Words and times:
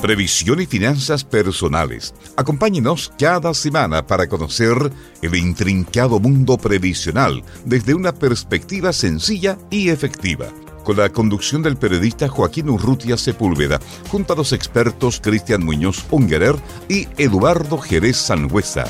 Previsión 0.00 0.60
y 0.60 0.66
finanzas 0.66 1.24
personales. 1.24 2.14
Acompáñenos 2.36 3.12
cada 3.18 3.52
semana 3.52 4.06
para 4.06 4.28
conocer 4.28 4.92
el 5.22 5.34
intrincado 5.34 6.20
mundo 6.20 6.56
previsional 6.56 7.42
desde 7.64 7.94
una 7.94 8.12
perspectiva 8.12 8.92
sencilla 8.92 9.58
y 9.70 9.88
efectiva. 9.88 10.46
Con 10.84 10.98
la 10.98 11.10
conducción 11.10 11.62
del 11.62 11.76
periodista 11.76 12.28
Joaquín 12.28 12.70
Urrutia 12.70 13.16
Sepúlveda, 13.16 13.80
junto 14.08 14.34
a 14.34 14.36
los 14.36 14.52
expertos 14.52 15.20
Cristian 15.20 15.64
Muñoz 15.64 16.04
Ungerer 16.10 16.54
y 16.88 17.08
Eduardo 17.18 17.76
Jerez 17.78 18.16
Sangüesa. 18.18 18.84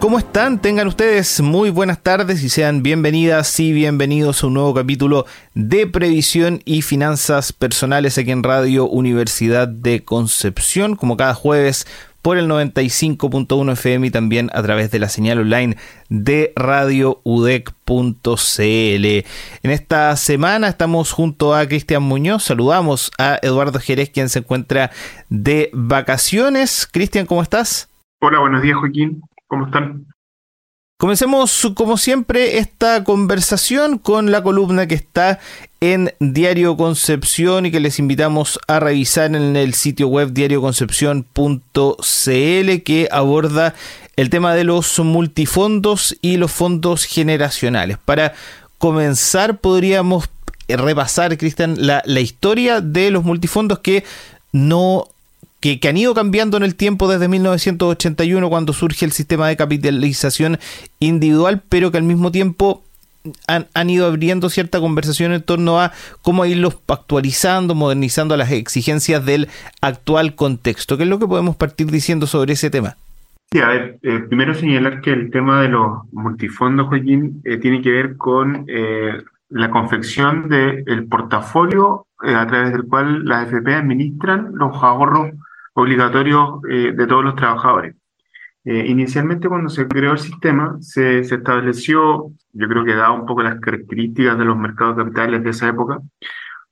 ¿Cómo 0.00 0.18
están? 0.18 0.62
Tengan 0.62 0.88
ustedes 0.88 1.42
muy 1.42 1.68
buenas 1.68 2.02
tardes 2.02 2.42
y 2.42 2.48
sean 2.48 2.82
bienvenidas 2.82 3.60
y 3.60 3.74
bienvenidos 3.74 4.42
a 4.42 4.46
un 4.46 4.54
nuevo 4.54 4.72
capítulo 4.72 5.26
de 5.52 5.86
Previsión 5.86 6.62
y 6.64 6.80
Finanzas 6.80 7.52
Personales 7.52 8.16
aquí 8.16 8.30
en 8.30 8.42
Radio 8.42 8.88
Universidad 8.88 9.68
de 9.68 10.02
Concepción, 10.02 10.96
como 10.96 11.18
cada 11.18 11.34
jueves 11.34 11.86
por 12.22 12.38
el 12.38 12.48
95.1 12.48 13.72
FM 13.72 14.06
y 14.06 14.10
también 14.10 14.50
a 14.54 14.62
través 14.62 14.90
de 14.90 15.00
la 15.00 15.10
señal 15.10 15.40
online 15.40 15.76
de 16.08 16.54
radioudec.cl. 16.56 17.84
En 19.62 19.70
esta 19.70 20.16
semana 20.16 20.68
estamos 20.68 21.12
junto 21.12 21.54
a 21.54 21.66
Cristian 21.66 22.02
Muñoz, 22.02 22.44
saludamos 22.44 23.12
a 23.18 23.38
Eduardo 23.42 23.78
Jerez 23.78 24.08
quien 24.08 24.30
se 24.30 24.38
encuentra 24.38 24.92
de 25.28 25.68
vacaciones. 25.74 26.88
Cristian, 26.90 27.26
¿cómo 27.26 27.42
estás? 27.42 27.90
Hola, 28.22 28.38
buenos 28.40 28.62
días 28.62 28.76
Joaquín. 28.78 29.22
¿Cómo 29.50 29.66
están? 29.66 30.06
Comencemos, 30.96 31.72
como 31.74 31.96
siempre, 31.96 32.58
esta 32.58 33.02
conversación 33.02 33.98
con 33.98 34.30
la 34.30 34.44
columna 34.44 34.86
que 34.86 34.94
está 34.94 35.40
en 35.80 36.14
Diario 36.20 36.76
Concepción 36.76 37.66
y 37.66 37.72
que 37.72 37.80
les 37.80 37.98
invitamos 37.98 38.60
a 38.68 38.78
revisar 38.78 39.34
en 39.34 39.56
el 39.56 39.74
sitio 39.74 40.06
web 40.06 40.32
diarioconcepción.cl 40.32 42.82
que 42.84 43.08
aborda 43.10 43.74
el 44.14 44.30
tema 44.30 44.54
de 44.54 44.62
los 44.62 45.00
multifondos 45.00 46.16
y 46.22 46.36
los 46.36 46.52
fondos 46.52 47.04
generacionales. 47.04 47.98
Para 47.98 48.34
comenzar, 48.78 49.58
podríamos 49.58 50.30
repasar, 50.68 51.36
Cristian, 51.38 51.74
la, 51.78 52.02
la 52.04 52.20
historia 52.20 52.80
de 52.80 53.10
los 53.10 53.24
multifondos 53.24 53.80
que 53.80 54.04
no 54.52 55.08
que, 55.60 55.78
han 55.88 55.96
ido 55.96 56.14
cambiando 56.14 56.56
en 56.56 56.62
el 56.62 56.74
tiempo 56.74 57.10
desde 57.10 57.28
1981 57.28 58.48
cuando 58.48 58.72
surge 58.72 59.04
el 59.04 59.12
sistema 59.12 59.48
de 59.48 59.56
capitalización 59.56 60.58
individual, 60.98 61.62
pero 61.68 61.90
que 61.90 61.98
al 61.98 62.04
mismo 62.04 62.32
tiempo 62.32 62.82
han, 63.46 63.90
ido 63.90 64.06
abriendo 64.06 64.48
cierta 64.48 64.80
conversación 64.80 65.32
en 65.32 65.42
torno 65.42 65.78
a 65.78 65.92
cómo 66.22 66.46
irlos 66.46 66.78
actualizando, 66.88 67.74
modernizando 67.74 68.36
las 68.36 68.50
exigencias 68.50 69.24
del 69.26 69.48
actual 69.82 70.34
contexto. 70.34 70.96
¿Qué 70.96 71.02
es 71.02 71.08
lo 71.08 71.18
que 71.18 71.26
podemos 71.26 71.56
partir 71.56 71.88
diciendo 71.88 72.26
sobre 72.26 72.54
ese 72.54 72.70
tema? 72.70 72.96
Sí, 73.52 73.58
a 73.58 73.68
ver, 73.68 73.98
eh, 74.02 74.20
primero 74.28 74.54
señalar 74.54 75.00
que 75.00 75.12
el 75.12 75.30
tema 75.30 75.60
de 75.60 75.68
los 75.68 76.04
multifondos, 76.12 76.86
Joaquín, 76.86 77.42
eh, 77.44 77.58
tiene 77.58 77.82
que 77.82 77.90
ver 77.90 78.16
con 78.16 78.64
eh, 78.68 79.20
la 79.48 79.70
confección 79.70 80.48
del 80.48 81.06
portafolio 81.08 82.06
a 82.20 82.46
través 82.46 82.72
del 82.72 82.84
cual 82.84 83.24
las 83.24 83.48
FP 83.48 83.74
administran 83.74 84.50
los 84.54 84.76
ahorros 84.82 85.32
obligatorios 85.80 86.60
eh, 86.68 86.92
de 86.96 87.06
todos 87.06 87.24
los 87.24 87.34
trabajadores. 87.34 87.96
Eh, 88.64 88.86
inicialmente 88.88 89.48
cuando 89.48 89.70
se 89.70 89.88
creó 89.88 90.12
el 90.12 90.18
sistema 90.18 90.76
se, 90.80 91.20
estableció, 91.20 92.30
yo 92.52 92.68
creo 92.68 92.84
que 92.84 92.94
da 92.94 93.10
un 93.10 93.24
poco 93.24 93.42
las 93.42 93.58
características 93.58 94.38
de 94.38 94.44
los 94.44 94.56
mercados 94.56 94.96
capitales 94.96 95.42
de 95.42 95.50
esa 95.50 95.68
época, 95.68 96.00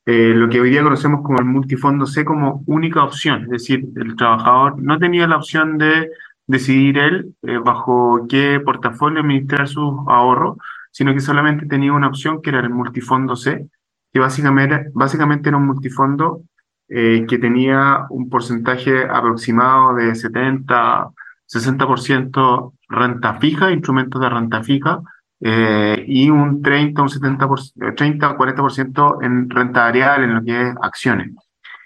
eh, 0.05 0.33
lo 0.35 0.49
que 0.49 0.61
hoy 0.61 0.71
día 0.71 0.83
conocemos 0.83 1.23
como 1.23 1.39
el 1.39 1.45
multifondo 1.47 2.07
C 2.07 2.25
como 2.25 2.63
única 2.67 3.03
opción, 3.05 3.45
es 3.45 3.51
decir, 3.51 3.85
el 3.97 4.17
trabajador 4.17 4.81
no 4.83 4.99
tenía 4.99 5.27
la 5.27 5.37
opción 5.37 5.79
de 5.79 6.11
decidir 6.47 6.99
él 6.99 7.35
bajo 7.63 8.27
qué 8.29 8.61
portafolio 8.65 9.21
administrar 9.21 9.69
sus 9.69 9.93
ahorros, 10.07 10.57
sino 10.91 11.13
que 11.13 11.21
solamente 11.21 11.67
tenía 11.67 11.93
una 11.93 12.09
opción 12.09 12.41
que 12.41 12.51
era 12.51 12.61
el 12.61 12.71
multifondo 12.71 13.37
C, 13.37 13.69
que 14.13 14.19
básicamente, 14.19 14.91
básicamente 14.95 15.49
era 15.49 15.59
un 15.59 15.67
multifondo 15.67 16.43
eh, 16.89 17.27
que 17.29 17.39
tenía 17.39 18.07
un 18.11 18.29
porcentaje 18.29 19.05
aproximado 19.05 19.95
de 19.95 20.15
70, 20.15 21.09
60% 21.47 22.73
renta 22.89 23.35
fija, 23.35 23.71
instrumentos 23.71 24.21
de 24.21 24.29
renta 24.29 24.63
fija, 24.63 25.01
eh, 25.41 26.05
y 26.07 26.31
un 26.31 26.63
30, 26.63 27.03
un 27.03 27.09
70%, 27.09 27.95
30 27.95 28.31
o 28.31 28.37
40% 28.37 29.19
en 29.23 29.51
renta 29.51 29.83
variable, 29.83 30.25
en 30.25 30.35
lo 30.35 30.45
que 30.45 30.69
es 30.69 30.75
acciones. 30.83 31.31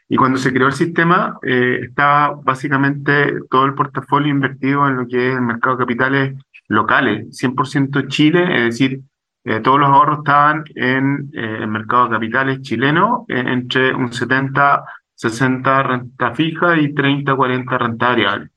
Y 0.08 0.16
cuando 0.16 0.38
se 0.38 0.52
creó 0.52 0.66
el 0.66 0.72
sistema, 0.72 1.38
eh, 1.42 1.80
estaba 1.82 2.34
básicamente 2.42 3.32
todo 3.50 3.64
el 3.64 3.74
portafolio 3.74 4.30
invertido 4.30 4.86
en 4.86 4.96
lo 4.96 5.08
que 5.08 5.30
es 5.30 5.34
el 5.34 5.42
mercado 5.42 5.76
de 5.76 5.82
capitales 5.84 6.34
locales, 6.68 7.36
100% 7.36 8.08
Chile, 8.08 8.44
es 8.56 8.78
decir, 8.78 9.00
eh, 9.44 9.60
todos 9.60 9.80
los 9.80 9.88
ahorros 9.88 10.18
estaban 10.18 10.64
en 10.74 11.30
eh, 11.32 11.58
el 11.60 11.68
mercado 11.68 12.04
de 12.04 12.10
capitales 12.10 12.62
chileno, 12.62 13.24
eh, 13.28 13.42
entre 13.44 13.92
un 13.92 14.12
70, 14.12 14.84
60 15.14 15.82
renta 15.82 16.32
fija 16.32 16.76
y 16.78 16.94
30, 16.94 17.34
40 17.34 17.78
renta 17.78 18.08
variable. 18.08 18.50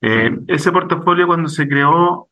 ese 0.00 0.72
portafolio 0.72 1.26
cuando 1.26 1.48
se 1.48 1.66
creó 1.66 2.28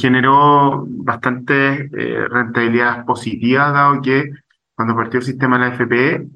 generó 0.00 0.84
bastante 0.88 1.88
rentabilidad 2.30 3.04
positiva, 3.04 3.72
dado 3.72 4.00
que 4.00 4.30
cuando 4.74 4.96
partió 4.96 5.18
el 5.20 5.26
sistema 5.26 5.58
de 5.58 5.64
la 5.64 5.72
FPE 5.72 6.28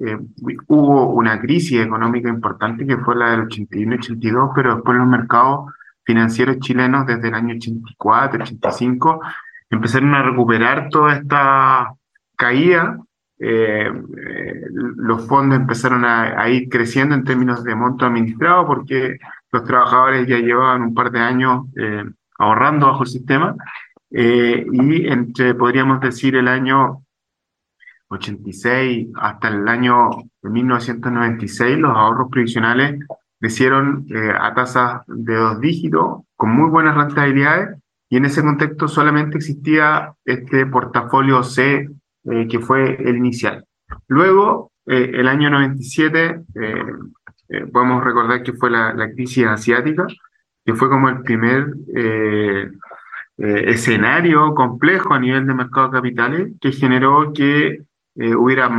hubo 0.67 1.09
una 1.11 1.39
crisis 1.39 1.79
económica 1.81 2.29
importante 2.29 2.85
que 2.85 2.97
fue 2.97 3.15
la 3.15 3.31
del 3.31 3.41
81 3.41 3.95
82, 3.95 4.49
pero 4.55 4.75
después 4.75 4.97
los 4.97 5.07
mercados 5.07 5.73
financieros 6.03 6.59
chilenos 6.59 7.07
desde 7.07 7.29
el 7.29 7.33
año 7.33 7.55
84, 7.55 8.43
85 8.43 9.21
empezaron 9.69 10.13
a 10.13 10.23
recuperar 10.23 10.89
toda 10.89 11.15
esta 11.15 11.93
caída, 12.35 12.99
eh, 13.37 13.91
eh, 13.91 14.61
los 14.95 15.27
fondos 15.27 15.59
empezaron 15.59 16.05
a, 16.05 16.49
ir 16.49 16.69
creciendo 16.69 17.15
en 17.15 17.25
términos 17.25 17.63
de 17.65 17.75
monto 17.75 18.05
administrado 18.05 18.65
porque 18.65 19.17
los 19.51 19.63
trabajadores 19.65 20.25
ya 20.27 20.37
llevaban 20.37 20.83
un 20.83 20.93
par 20.93 21.11
de 21.11 21.19
años 21.19 21.65
eh, 21.75 22.05
ahorrando 22.37 22.87
bajo 22.87 23.03
el 23.03 23.09
sistema 23.09 23.55
y 24.09 25.07
entre, 25.07 25.55
podríamos 25.55 25.99
decir, 25.99 26.35
el 26.35 26.47
año 26.47 27.03
86 28.07 29.09
hasta 29.15 29.49
el 29.49 29.67
año 29.67 30.09
1996, 30.43 31.77
los 31.77 31.91
ahorros 31.91 32.29
previsionales 32.31 32.99
crecieron 33.39 34.05
a 34.39 34.53
tasas 34.53 35.01
de 35.07 35.35
dos 35.35 35.59
dígitos 35.59 36.21
con 36.37 36.51
muy 36.51 36.69
buenas 36.69 36.95
rentabilidades 36.95 37.77
y 38.09 38.17
en 38.17 38.25
ese 38.25 38.41
contexto 38.41 38.87
solamente 38.87 39.37
existía 39.37 40.13
este 40.23 40.65
portafolio 40.65 41.43
C, 41.43 41.89
eh, 42.25 42.47
que 42.47 42.59
fue 42.59 42.95
el 42.95 43.17
inicial. 43.17 43.65
Luego, 44.07 44.71
eh, 44.85 45.11
el 45.13 45.27
año 45.27 45.49
97, 45.49 46.41
eh, 46.55 47.65
podemos 47.71 48.03
recordar 48.03 48.43
que 48.43 48.53
fue 48.53 48.69
la, 48.69 48.93
la, 48.93 49.11
crisis 49.11 49.45
asiática, 49.45 50.07
que 50.63 50.73
fue 50.73 50.89
como 50.89 51.09
el 51.09 51.21
primer 51.21 51.73
escenario 53.37 54.55
complejo 54.55 55.13
a 55.13 55.19
nivel 55.19 55.45
de 55.45 55.53
mercado 55.53 55.89
de 55.89 55.97
capitales, 55.97 56.53
que 56.59 56.71
generó 56.71 57.33
que 57.33 57.83
hubiera 58.15 58.71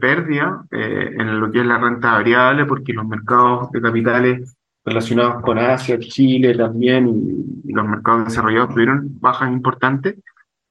pérdida 0.00 0.64
en 0.70 1.40
lo 1.40 1.50
que 1.50 1.60
es 1.60 1.66
la 1.66 1.76
renta 1.76 2.12
variable, 2.12 2.64
porque 2.64 2.94
los 2.94 3.06
mercados 3.06 3.70
de 3.72 3.82
capitales 3.82 4.56
relacionados 4.86 5.42
con 5.42 5.58
Asia, 5.58 5.98
Chile 5.98 6.56
también 6.56 7.08
y, 7.08 7.72
los 7.72 7.86
mercados 7.86 8.26
desarrollados 8.26 8.70
tuvieron 8.70 9.20
bajas 9.20 9.52
importantes 9.52 10.14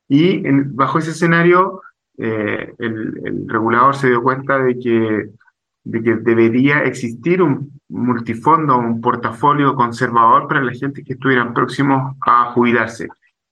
y 0.08 0.42
bajo 0.74 0.98
ese 0.98 1.12
escenario 1.12 1.82
eh, 2.18 2.74
el, 2.80 3.48
regulador 3.48 3.96
se 3.96 4.08
dio 4.08 4.24
cuenta 4.24 4.58
de 4.58 4.80
que, 4.80 5.30
de 5.84 6.02
que 6.02 6.16
debería 6.16 6.84
existir 6.84 7.42
un 7.42 7.80
multifondo, 7.90 8.78
un 8.78 9.02
portafolio 9.02 9.76
conservador 9.76 10.48
para 10.48 10.64
la 10.64 10.74
gente 10.74 11.04
que 11.04 11.14
estuvieran 11.14 11.54
próximos 11.54 12.16
a 12.26 12.52
jubilarse. 12.54 13.08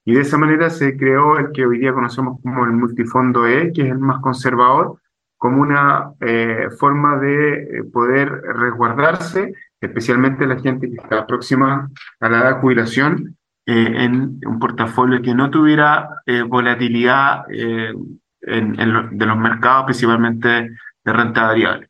Y 0.06 0.14
de 0.14 0.22
esa 0.22 0.38
manera 0.38 0.70
se 0.70 0.98
creó 0.98 1.38
el 1.38 1.52
que 1.52 1.66
hoy 1.66 1.80
día 1.80 1.94
conocemos 1.94 2.42
como 2.42 2.66
el 2.66 2.72
multifondo 2.72 3.46
E, 3.48 3.72
que 3.74 3.84
es 3.84 3.90
el 3.90 4.00
más 4.00 4.20
conservador, 4.22 4.98
como 5.38 5.62
una 5.62 6.14
eh, 6.22 6.70
forma 6.80 7.18
de 7.18 7.54
eh, 7.54 7.84
poder 7.92 8.30
resguardarse 8.30 9.54
especialmente 9.86 10.48
la 10.48 10.60
gente 10.60 10.90
que 10.90 10.96
está 10.96 11.26
próxima 11.28 11.90
a 12.20 12.30
la 12.30 12.40
edad 12.40 12.56
de 12.56 12.62
jubilación, 12.62 13.38
eh, 13.66 14.04
en 14.04 14.42
un 14.46 14.60
portafolio 14.60 15.22
que 15.22 15.34
no 15.34 15.50
tuviera 15.50 16.10
eh, 16.26 16.42
volatilidad 16.42 17.46
eh, 17.50 17.94
en, 18.42 18.76
de 19.18 19.26
los 19.26 19.38
mercados, 19.38 19.86
principalmente 19.86 20.48
de 20.50 21.14
renta 21.14 21.44
variable. 21.44 21.88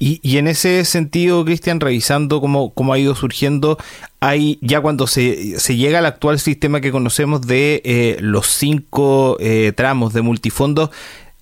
Y, 0.00 0.18
y, 0.24 0.38
en 0.38 0.48
ese 0.48 0.84
sentido, 0.84 1.44
Cristian, 1.44 1.78
revisando 1.78 2.40
cómo, 2.40 2.74
cómo, 2.74 2.92
ha 2.92 2.98
ido 2.98 3.14
surgiendo, 3.14 3.78
hay 4.18 4.58
ya 4.60 4.80
cuando 4.80 5.06
se, 5.06 5.60
se, 5.60 5.76
llega 5.76 6.00
al 6.00 6.06
actual 6.06 6.40
sistema 6.40 6.80
que 6.80 6.90
conocemos 6.90 7.46
de 7.46 8.18
los 8.20 8.46
cinco 8.46 9.38
tramos 9.76 10.12
de 10.12 10.22
multifondos, 10.22 10.90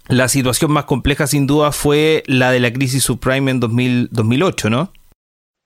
la 0.08 0.28
situación 0.28 0.70
más 0.72 0.84
compleja 0.84 1.26
sin 1.26 1.46
duda 1.46 1.72
fue 1.72 2.22
la 2.26 2.50
de 2.50 2.60
la 2.60 2.70
crisis 2.70 3.02
subprime 3.04 3.50
en 3.50 3.60
2008, 3.60 4.68
¿no? 4.68 4.92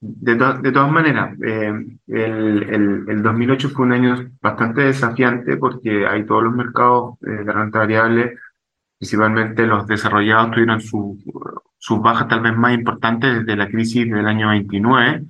De, 0.01 0.35
de 0.35 0.73
todas 0.73 0.93
maneras, 0.93 1.37
eh, 1.43 1.73
el, 2.09 3.07
el, 3.09 3.23
2008 3.23 3.71
fue 3.71 3.87
un 3.87 3.93
año 3.93 4.31
bastante 4.43 4.83
desafiante 4.83 5.57
porque 5.57 6.07
hay 6.07 6.27
todos 6.27 6.45
los 6.45 6.55
mercados 6.55 7.15
eh, 7.23 7.45
de 7.45 7.53
renta 7.53 7.79
variable, 7.79 8.37
principalmente 8.99 9.67
los 9.67 9.87
desarrollados, 9.87 10.51
tuvieron 10.51 10.81
su, 10.81 11.19
sus 11.79 12.01
bajas 12.03 12.29
tal 12.29 12.41
vez 12.41 12.57
más 12.57 12.75
importantes 12.75 13.39
desde 13.39 13.57
la 13.57 13.69
crisis 13.69 14.11
del 14.11 14.27
año 14.27 14.51
29 14.51 15.25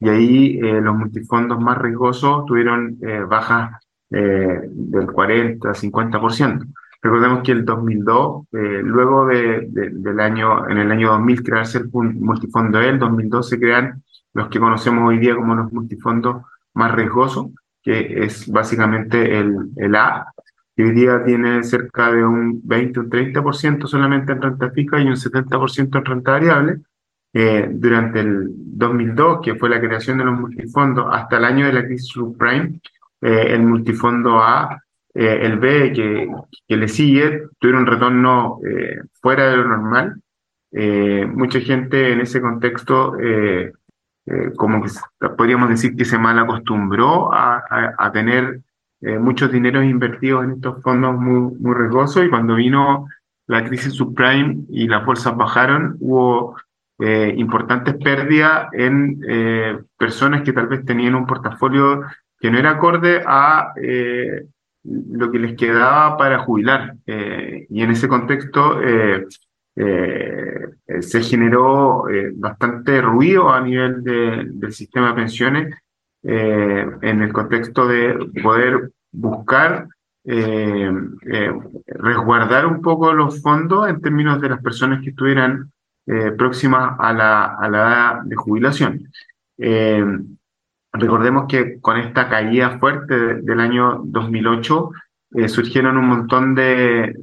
y 0.00 0.08
ahí 0.08 0.58
eh, 0.62 0.80
los 0.80 0.96
multifondos 0.96 1.58
más 1.58 1.78
riesgosos 1.78 2.44
tuvieron 2.46 2.98
bajas 3.28 3.70
del 4.10 5.06
40, 5.12 5.70
50%. 5.70 6.66
Recordemos 7.02 7.42
que 7.42 7.52
el 7.52 7.64
2002, 7.64 8.46
eh, 8.52 8.80
luego 8.82 9.26
de, 9.26 9.68
del 9.70 10.20
año, 10.20 10.68
en 10.68 10.78
el 10.78 10.90
año 10.92 11.12
2000 11.12 11.42
crearse 11.42 11.78
el 11.78 11.88
multifondo 11.90 12.80
E, 12.80 12.88
el 12.90 12.98
2002 12.98 13.48
se 13.48 13.58
crean 13.58 14.02
los 14.34 14.48
que 14.48 14.60
conocemos 14.60 15.08
hoy 15.08 15.18
día 15.18 15.34
como 15.34 15.54
los 15.54 15.72
multifondos 15.72 16.44
más 16.74 16.94
riesgosos, 16.94 17.48
que 17.82 18.24
es 18.24 18.48
básicamente 18.48 19.38
el, 19.38 19.70
el 19.76 19.94
A, 19.96 20.32
que 20.76 20.84
hoy 20.84 20.92
día 20.92 21.24
tiene 21.24 21.62
cerca 21.62 22.12
de 22.12 22.24
un 22.24 22.60
20 22.64 23.00
o 23.00 23.02
30% 23.04 23.86
solamente 23.86 24.32
en 24.32 24.42
renta 24.42 24.70
fija 24.70 25.00
y 25.00 25.06
un 25.06 25.16
70% 25.16 25.98
en 25.98 26.04
renta 26.04 26.32
variable. 26.32 26.80
Eh, 27.32 27.68
durante 27.70 28.20
el 28.20 28.48
2002, 28.48 29.40
que 29.42 29.54
fue 29.54 29.68
la 29.68 29.80
creación 29.80 30.18
de 30.18 30.24
los 30.24 30.38
multifondos, 30.38 31.06
hasta 31.12 31.36
el 31.36 31.44
año 31.44 31.66
de 31.66 31.72
la 31.72 31.84
crisis 31.84 32.08
subprime, 32.08 32.80
eh, 33.20 33.46
el 33.50 33.62
multifondo 33.62 34.40
A 34.40 34.82
eh, 35.12 35.40
el 35.42 35.58
B 35.58 35.92
que, 35.92 36.28
que, 36.68 36.76
le 36.76 36.86
sigue 36.86 37.48
tuvieron 37.58 37.82
un 37.82 37.88
retorno 37.88 38.60
eh, 38.64 39.00
fuera 39.20 39.50
de 39.50 39.56
lo 39.56 39.66
normal. 39.66 40.20
Eh, 40.72 41.26
mucha 41.26 41.60
gente 41.60 42.12
en 42.12 42.20
ese 42.20 42.40
contexto, 42.40 43.14
como 44.56 44.82
que 44.82 44.90
podríamos 45.36 45.68
decir 45.68 45.96
que 45.96 46.04
se 46.04 46.18
mal 46.18 46.38
acostumbró 46.38 47.32
a, 47.32 48.10
tener 48.12 48.60
muchos 49.00 49.50
dineros 49.50 49.84
invertidos 49.84 50.44
en 50.44 50.52
estos 50.52 50.82
fondos 50.82 51.16
muy, 51.16 51.56
muy 51.58 51.74
riesgosos 51.74 52.24
y 52.24 52.28
cuando 52.28 52.54
vino 52.54 53.06
la 53.46 53.64
crisis 53.64 53.94
subprime 53.94 54.64
y 54.68 54.86
las 54.86 55.04
bolsas 55.04 55.36
bajaron, 55.36 55.96
hubo 56.00 56.56
importantes 56.98 57.96
pérdidas 57.96 58.68
en 58.72 59.20
personas 59.96 60.42
que 60.42 60.52
tal 60.52 60.68
vez 60.68 60.84
tenían 60.84 61.14
un 61.14 61.26
portafolio 61.26 62.02
que 62.38 62.50
no 62.50 62.58
era 62.58 62.70
acorde 62.70 63.22
a 63.26 63.72
lo 64.84 65.30
que 65.30 65.38
les 65.38 65.56
quedaba 65.56 66.16
para 66.16 66.38
jubilar. 66.38 66.94
Eh, 67.06 67.66
y 67.68 67.82
en 67.82 67.90
ese 67.90 68.08
contexto 68.08 68.80
eh, 70.50 70.68
eh, 70.86 71.02
se 71.02 71.22
generó 71.22 72.04
bastante 72.34 73.00
ruido 73.00 73.50
a 73.50 73.60
nivel 73.60 74.02
del 74.02 74.72
sistema 74.72 75.08
de 75.08 75.14
pensiones 75.14 75.74
en 76.22 77.22
el 77.22 77.32
contexto 77.32 77.88
de 77.88 78.14
poder 78.42 78.90
buscar 79.10 79.88
resguardar 81.86 82.66
un 82.66 82.82
poco 82.82 83.14
los 83.14 83.40
fondos 83.40 83.88
en 83.88 84.02
términos 84.02 84.38
de 84.40 84.50
las 84.50 84.60
personas 84.60 85.02
que 85.02 85.10
estuvieran 85.10 85.72
próximas 86.36 86.94
a 86.98 87.12
la, 87.14 87.54
a 87.54 87.68
la 87.70 87.78
edad 87.78 88.22
de 88.24 88.36
jubilación. 88.36 89.08
Recordemos 90.92 91.46
que 91.48 91.80
con 91.80 91.96
esta 91.98 92.28
caída 92.28 92.78
fuerte 92.78 93.36
del 93.36 93.60
año 93.60 94.02
2008 94.04 94.90
eh, 95.32 95.48
surgieron 95.48 95.96
un 95.96 96.06
montón 96.08 96.54
de, 96.54 97.14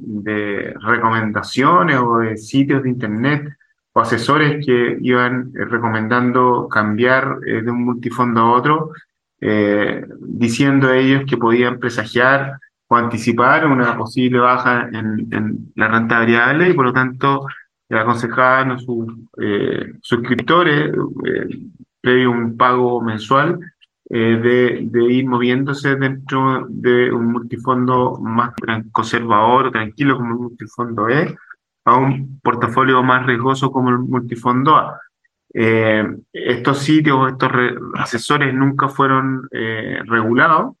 recomendaciones 0.80 1.98
o 1.98 2.18
de 2.18 2.36
sitios 2.36 2.82
de 2.82 2.90
internet 2.90 3.48
o 3.92 4.00
asesores 4.00 4.64
que 4.64 4.98
iban 5.00 5.52
eh, 5.54 5.64
recomendando 5.64 6.68
cambiar 6.68 7.38
eh, 7.46 7.62
de 7.62 7.70
un 7.70 7.84
multifondo 7.84 8.40
a 8.40 8.52
otro, 8.52 8.92
diciendo 10.20 10.88
a 10.88 10.96
ellos 10.96 11.22
que 11.28 11.36
podían 11.36 11.78
presagiar 11.78 12.58
o 12.88 12.96
anticipar 12.96 13.68
una 13.68 13.96
posible 13.96 14.40
baja 14.40 14.88
en, 14.92 15.28
en 15.30 15.72
la 15.76 15.86
renta 15.86 16.18
variable 16.18 16.70
y 16.70 16.72
por 16.72 16.86
lo 16.86 16.92
tanto 16.92 17.46
aconsejaban 17.88 18.72
a 18.72 18.78
sus 18.80 19.06
suscriptores 20.02 20.90
previo 22.00 22.30
un 22.30 22.56
pago 22.56 23.00
mensual, 23.02 23.58
eh, 23.60 23.64
de, 24.08 24.80
de, 24.90 25.12
ir 25.12 25.26
moviéndose 25.26 25.96
dentro 25.96 26.66
de 26.68 27.12
un 27.12 27.32
multifondo 27.32 28.18
más 28.18 28.54
conservador, 28.90 29.70
tranquilo 29.70 30.16
como 30.16 30.32
el 30.34 30.40
multifondo 30.40 31.08
E, 31.08 31.36
a 31.84 31.96
un 31.96 32.40
portafolio 32.42 33.02
más 33.02 33.26
riesgoso 33.26 33.70
como 33.70 33.90
el 33.90 33.98
multifondo 33.98 34.76
A. 34.76 35.00
Eh, 35.52 36.06
estos 36.32 36.78
sitios, 36.78 37.32
estos 37.32 37.50
asesores 37.94 38.52
nunca 38.54 38.88
fueron 38.88 39.48
eh, 39.52 40.00
regulados. 40.06 40.74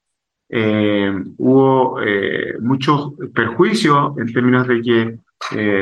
hubo 1.36 1.98
muchos 2.60 3.12
perjuicios 3.34 4.16
en 4.16 4.32
términos 4.32 4.66
de 4.66 4.80
que 4.80 5.18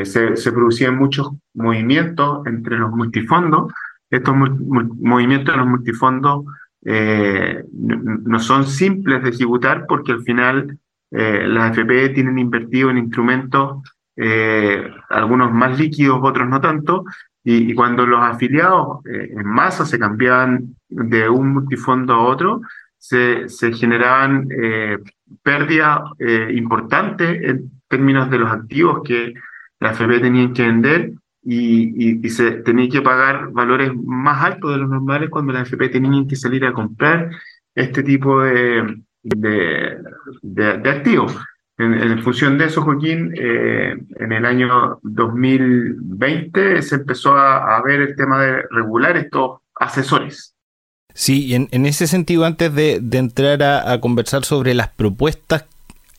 se, 0.05 0.35
se 0.35 0.51
producían 0.51 0.97
muchos 0.97 1.31
movimientos 1.53 2.45
entre 2.45 2.77
los 2.77 2.91
multifondos 2.91 3.71
estos 4.09 4.35
movimientos 4.35 5.53
de 5.53 5.57
los 5.57 5.67
multifondos 5.67 6.45
eh, 6.85 7.63
no 7.73 8.39
son 8.39 8.65
simples 8.65 9.23
de 9.23 9.29
ejecutar 9.29 9.85
porque 9.87 10.13
al 10.13 10.23
final 10.23 10.77
eh, 11.11 11.45
las 11.47 11.71
FP 11.71 12.09
tienen 12.09 12.39
invertido 12.39 12.89
en 12.89 12.97
instrumentos, 12.97 13.81
eh, 14.15 14.89
algunos 15.09 15.51
más 15.51 15.77
líquidos, 15.77 16.19
otros 16.21 16.47
no 16.47 16.61
tanto, 16.61 17.03
y, 17.43 17.73
cuando 17.73 18.05
los 18.05 18.21
afiliados 18.21 18.99
en 19.05 19.45
masa 19.45 19.85
se 19.85 19.97
cambiaban 19.97 20.75
de 20.89 21.29
un 21.29 21.53
multifondo 21.53 22.13
a 22.13 22.25
otro, 22.25 22.59
se, 22.97 23.47
generaban 23.73 24.49
pérdidas 25.43 26.01
importantes 26.49 27.41
en 27.41 27.71
términos 27.87 28.29
de 28.29 28.39
los 28.39 28.51
activos 28.51 29.01
que 29.05 29.33
las 29.79 29.93
FP 29.93 30.19
tenían 30.19 30.51
que 30.53 30.63
vender 30.63 31.13
y, 31.49 32.29
se 32.29 32.51
tenía 32.63 32.89
que 32.89 33.01
pagar 33.01 33.51
valores 33.51 33.91
más 33.95 34.43
altos 34.43 34.71
de 34.71 34.77
los 34.77 34.89
normales 34.89 35.29
cuando 35.29 35.53
las 35.53 35.67
FP 35.67 35.89
tenían 35.89 36.27
que 36.27 36.35
salir 36.35 36.65
a 36.65 36.73
comprar 36.73 37.31
este 37.73 38.03
tipo 38.03 38.41
de, 38.41 39.01
de, 39.23 39.97
de, 40.41 40.89
activos. 40.89 41.37
En, 41.77 42.21
función 42.21 42.57
de 42.57 42.65
eso, 42.65 42.81
Joaquín, 42.81 43.33
eh, 43.37 43.95
en 44.17 44.31
el 44.33 44.45
año 44.45 44.99
2020 45.03 46.81
se 46.81 46.95
empezó 46.95 47.37
a, 47.37 47.81
ver 47.83 48.01
el 48.01 48.15
tema 48.15 48.41
de 48.41 48.63
regular 48.69 49.15
estos 49.15 49.61
asesores. 49.75 50.53
Sí, 51.13 51.53
en, 51.55 51.69
en 51.71 51.85
ese 51.85 52.07
sentido, 52.07 52.45
antes 52.45 52.73
de, 52.73 52.99
de 53.01 53.17
entrar 53.19 53.63
a, 53.63 53.91
a, 53.91 54.01
conversar 54.01 54.43
sobre 54.43 54.73
las 54.73 54.89
propuestas 54.89 55.65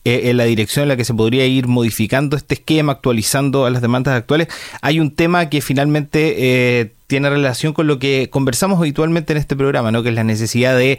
eh, 0.09 0.29
en 0.31 0.37
la 0.37 0.45
dirección 0.45 0.83
en 0.83 0.89
la 0.89 0.97
que 0.97 1.05
se 1.05 1.13
podría 1.13 1.45
ir 1.45 1.67
modificando 1.67 2.35
este 2.35 2.55
esquema, 2.55 2.93
actualizando 2.93 3.65
a 3.65 3.69
las 3.69 3.83
demandas 3.83 4.15
actuales. 4.15 4.47
Hay 4.81 4.99
un 4.99 5.11
tema 5.11 5.49
que 5.49 5.61
finalmente 5.61 6.35
eh, 6.37 6.93
tiene 7.05 7.29
relación 7.29 7.73
con 7.73 7.85
lo 7.85 7.99
que 7.99 8.27
conversamos 8.31 8.79
habitualmente 8.79 9.33
en 9.33 9.37
este 9.37 9.55
programa, 9.55 9.91
¿no? 9.91 10.01
que 10.01 10.09
es 10.09 10.15
la 10.15 10.23
necesidad 10.23 10.75
de 10.75 10.97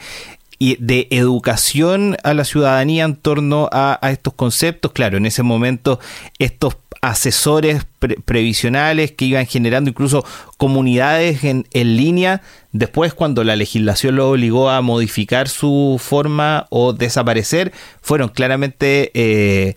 de 0.79 1.09
educación 1.11 2.19
a 2.23 2.35
la 2.35 2.45
ciudadanía 2.45 3.05
en 3.05 3.17
torno 3.17 3.71
a, 3.73 3.99
estos 4.12 4.35
conceptos. 4.35 4.93
Claro, 4.93 5.17
en 5.17 5.25
ese 5.25 5.43
momento 5.43 5.99
estos 6.38 6.76
asesores 7.00 7.87
previsionales 8.25 9.12
que 9.12 9.25
iban 9.25 9.47
generando 9.47 9.90
incluso 9.90 10.25
comunidades 10.59 11.45
en, 11.45 11.66
en, 11.73 11.97
línea, 11.97 12.42
después 12.73 13.14
cuando 13.14 13.42
la 13.45 13.57
legislación 13.57 14.16
lo 14.16 14.30
obligó 14.30 14.71
a 14.71 14.83
modificar 14.83 15.49
su 15.49 16.00
forma 16.02 16.66
o 16.71 16.92
desaparecer, 16.92 17.73
fueron 18.00 18.28
claramente... 18.28 19.11
Eh, 19.14 19.76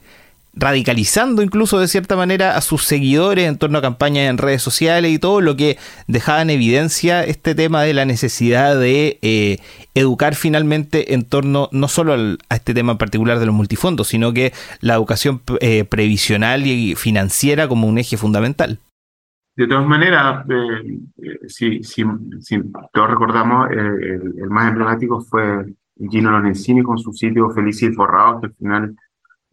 radicalizando 0.55 1.41
incluso 1.41 1.79
de 1.79 1.87
cierta 1.87 2.15
manera 2.15 2.55
a 2.55 2.61
sus 2.61 2.83
seguidores 2.83 3.47
en 3.47 3.57
torno 3.57 3.79
a 3.79 3.81
campañas 3.81 4.29
en 4.29 4.37
redes 4.37 4.61
sociales 4.61 5.11
y 5.11 5.17
todo 5.17 5.41
lo 5.41 5.55
que 5.55 5.77
dejaba 6.07 6.43
en 6.43 6.51
evidencia 6.51 7.23
este 7.23 7.55
tema 7.55 7.81
de 7.81 7.93
la 7.93 8.05
necesidad 8.05 8.79
de 8.79 9.17
eh, 9.21 9.57
educar 9.95 10.35
finalmente 10.35 11.13
en 11.15 11.23
torno 11.25 11.69
no 11.71 11.87
solo 11.87 12.37
a 12.49 12.55
este 12.55 12.73
tema 12.73 12.91
en 12.91 12.97
particular 12.99 13.39
de 13.39 13.47
los 13.47 13.55
multifondos, 13.55 14.07
sino 14.07 14.31
que 14.31 14.53
la 14.79 14.93
educación 14.93 15.41
eh, 15.59 15.85
previsional 15.85 16.67
y 16.67 16.95
financiera 16.95 17.67
como 17.67 17.87
un 17.87 17.97
eje 17.97 18.17
fundamental. 18.17 18.79
De 19.55 19.67
todas 19.67 19.85
maneras, 19.85 20.45
eh, 20.49 21.47
si, 21.47 21.81
todos 22.91 23.09
recordamos, 23.09 23.69
el, 23.71 24.49
más 24.49 24.69
emblemático 24.69 25.21
fue 25.21 25.65
Gino 26.09 26.31
Lorenzini 26.31 26.81
con 26.81 26.97
su 26.97 27.13
sitio 27.13 27.49
Feliz 27.51 27.81
y 27.83 27.91
Forrado, 27.91 28.41
que 28.41 28.47
al 28.47 28.53
final 28.53 28.95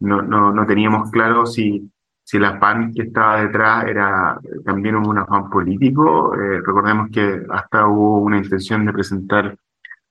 no, 0.01 0.21
no, 0.21 0.51
no 0.51 0.65
teníamos 0.65 1.09
claro 1.09 1.45
si, 1.45 1.89
si 2.23 2.37
la 2.37 2.59
PAN 2.59 2.93
que 2.93 3.03
estaba 3.03 3.41
detrás 3.41 3.85
era 3.87 4.39
también 4.65 4.95
un 4.95 5.17
afán 5.17 5.49
político. 5.49 6.35
Eh, 6.35 6.61
recordemos 6.65 7.09
que 7.11 7.43
hasta 7.49 7.87
hubo 7.87 8.19
una 8.19 8.37
intención 8.37 8.85
de 8.85 8.93
presentar 8.93 9.55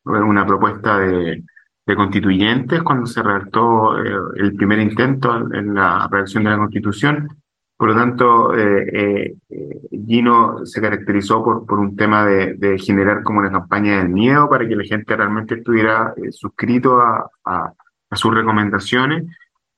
una 0.04 0.46
propuesta 0.46 0.98
de, 0.98 1.44
de 1.90 1.96
constituyentes 1.96 2.82
cuando 2.82 3.06
se 3.06 3.22
redactó 3.22 3.98
eh, 3.98 4.12
el 4.36 4.54
primer 4.54 4.78
intento 4.78 5.36
en 5.52 5.74
la 5.74 6.08
redacción 6.10 6.44
de 6.44 6.50
la 6.50 6.58
Constitución. 6.58 7.28
Por 7.76 7.88
lo 7.88 7.94
tanto, 7.94 8.54
eh, 8.54 9.34
eh, 9.48 9.80
Gino 10.06 10.64
se 10.66 10.80
caracterizó 10.80 11.42
por, 11.42 11.66
por 11.66 11.78
un 11.80 11.96
tema 11.96 12.26
de, 12.26 12.78
generar 12.78 13.22
como 13.22 13.40
una 13.40 13.50
campaña 13.50 13.98
del 13.98 14.10
miedo 14.10 14.48
para 14.48 14.68
que 14.68 14.76
la 14.76 14.84
gente 14.84 15.16
realmente 15.16 15.56
estuviera 15.56 16.14
suscrito 16.30 17.00
a, 17.00 17.28
a, 17.44 17.72
sus 18.12 18.34
recomendaciones. 18.34 19.24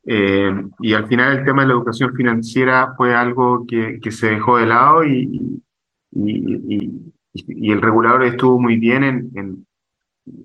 Y 0.04 0.94
al 0.94 1.06
final 1.06 1.38
el 1.38 1.44
tema 1.44 1.62
de 1.62 1.68
la 1.68 1.74
educación 1.74 2.14
financiera 2.14 2.94
fue 2.96 3.14
algo 3.14 3.64
que, 3.66 4.00
que 4.00 4.10
se 4.10 4.30
dejó 4.30 4.58
de 4.58 4.66
lado 4.66 5.04
y, 5.04 5.62
y, 6.10 6.54
y, 6.74 7.12
y, 7.32 7.72
el 7.72 7.80
regulador 7.80 8.24
estuvo 8.24 8.60
muy 8.60 8.76
bien 8.76 9.04
en, 9.04 9.30
en, 9.34 9.66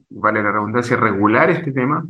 vale 0.10 0.44
la 0.44 0.52
redundancia, 0.52 0.98
regular 0.98 1.50
este 1.50 1.72
tema, 1.72 2.06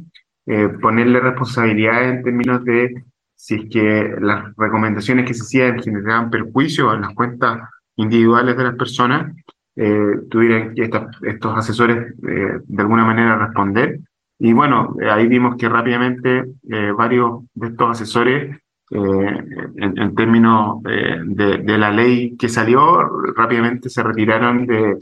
eh, 0.45 0.69
ponerle 0.81 1.19
responsabilidades 1.19 2.15
en 2.15 2.23
términos 2.23 2.63
de 2.63 3.03
si 3.35 3.55
es 3.55 3.69
que 3.69 4.15
las 4.19 4.55
recomendaciones 4.57 5.25
que 5.25 5.33
se 5.33 5.43
hacían 5.43 5.81
generaban 5.81 6.29
perjuicio 6.29 6.93
en 6.93 7.01
las 7.01 7.13
cuentas 7.13 7.59
individuales 7.95 8.57
de 8.57 8.63
las 8.63 8.75
personas, 8.75 9.35
eh, 9.75 10.21
tuvieran 10.29 10.73
que 10.73 10.89
estos 11.23 11.57
asesores 11.57 12.13
eh, 12.27 12.59
de 12.63 12.81
alguna 12.81 13.05
manera 13.05 13.37
responder. 13.37 13.99
Y 14.39 14.53
bueno, 14.53 14.95
ahí 15.09 15.27
vimos 15.27 15.55
que 15.55 15.67
rápidamente 15.67 16.45
eh, 16.69 16.91
varios 16.91 17.43
de 17.53 17.67
estos 17.67 17.91
asesores, 17.91 18.55
eh, 18.91 19.43
en, 19.77 20.15
términos 20.15 20.81
de, 20.83 21.77
la 21.77 21.91
ley 21.91 22.37
que 22.37 22.47
salió, 22.47 22.99
rápidamente 23.35 23.89
se 23.89 24.03
retiraron 24.03 24.65
de, 24.65 24.97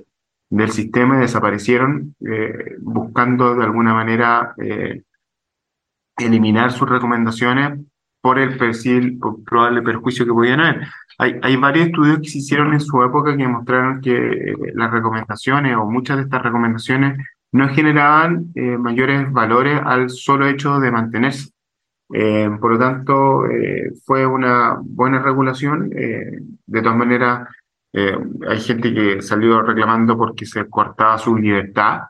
del 0.50 0.72
sistema 0.72 1.18
y 1.18 1.22
desaparecieron, 1.22 2.16
eh, 2.28 2.78
buscando 2.80 3.56
de 3.56 3.64
alguna 3.66 3.94
manera 3.94 4.56
eliminar 6.18 6.72
sus 6.72 6.90
recomendaciones 6.90 7.80
por 8.26 8.40
el 8.40 8.58
perfil, 8.58 9.20
por 9.20 9.44
probable 9.44 9.84
perjuicio 9.84 10.26
que 10.26 10.34
podían 10.34 10.60
haber. 10.60 10.88
Hay, 11.20 11.40
hay 11.44 11.56
varios 11.58 11.86
estudios 11.86 12.18
que 12.18 12.30
se 12.30 12.40
hicieron 12.40 12.74
en 12.74 12.80
su 12.80 13.04
época 13.04 13.38
que 13.38 13.48
mostraron 13.48 14.02
que 14.02 14.16
eh, 14.16 14.56
las 14.74 14.92
recomendaciones 14.92 15.78
o 15.78 15.86
muchas 15.86 16.18
de 16.18 16.24
estas 16.24 16.42
recomendaciones 16.42 17.20
no 17.56 17.70
generaban 17.70 18.52
eh, 18.54 18.78
mayores 18.78 19.32
valores 19.32 19.80
al 19.82 20.10
solo 20.10 20.46
hecho 20.46 20.78
de 20.82 20.92
mantenerse. 20.92 21.52
Eh, 22.14 22.50
por 22.60 22.74
lo 22.74 22.80
tanto, 22.80 23.46
eh, 23.50 23.94
fue 24.06 24.26
una 24.26 24.78
buena 24.82 25.20
regulación. 25.20 25.90
De 25.90 26.82
todas 26.82 26.98
maneras, 26.98 27.48
hay 27.94 28.60
gente 28.60 28.94
que 28.94 29.22
salió 29.22 29.62
reclamando 29.62 30.18
porque 30.18 30.46
se 30.46 30.70
cortaba 30.70 31.18
su 31.18 31.38
libertad. 31.38 32.02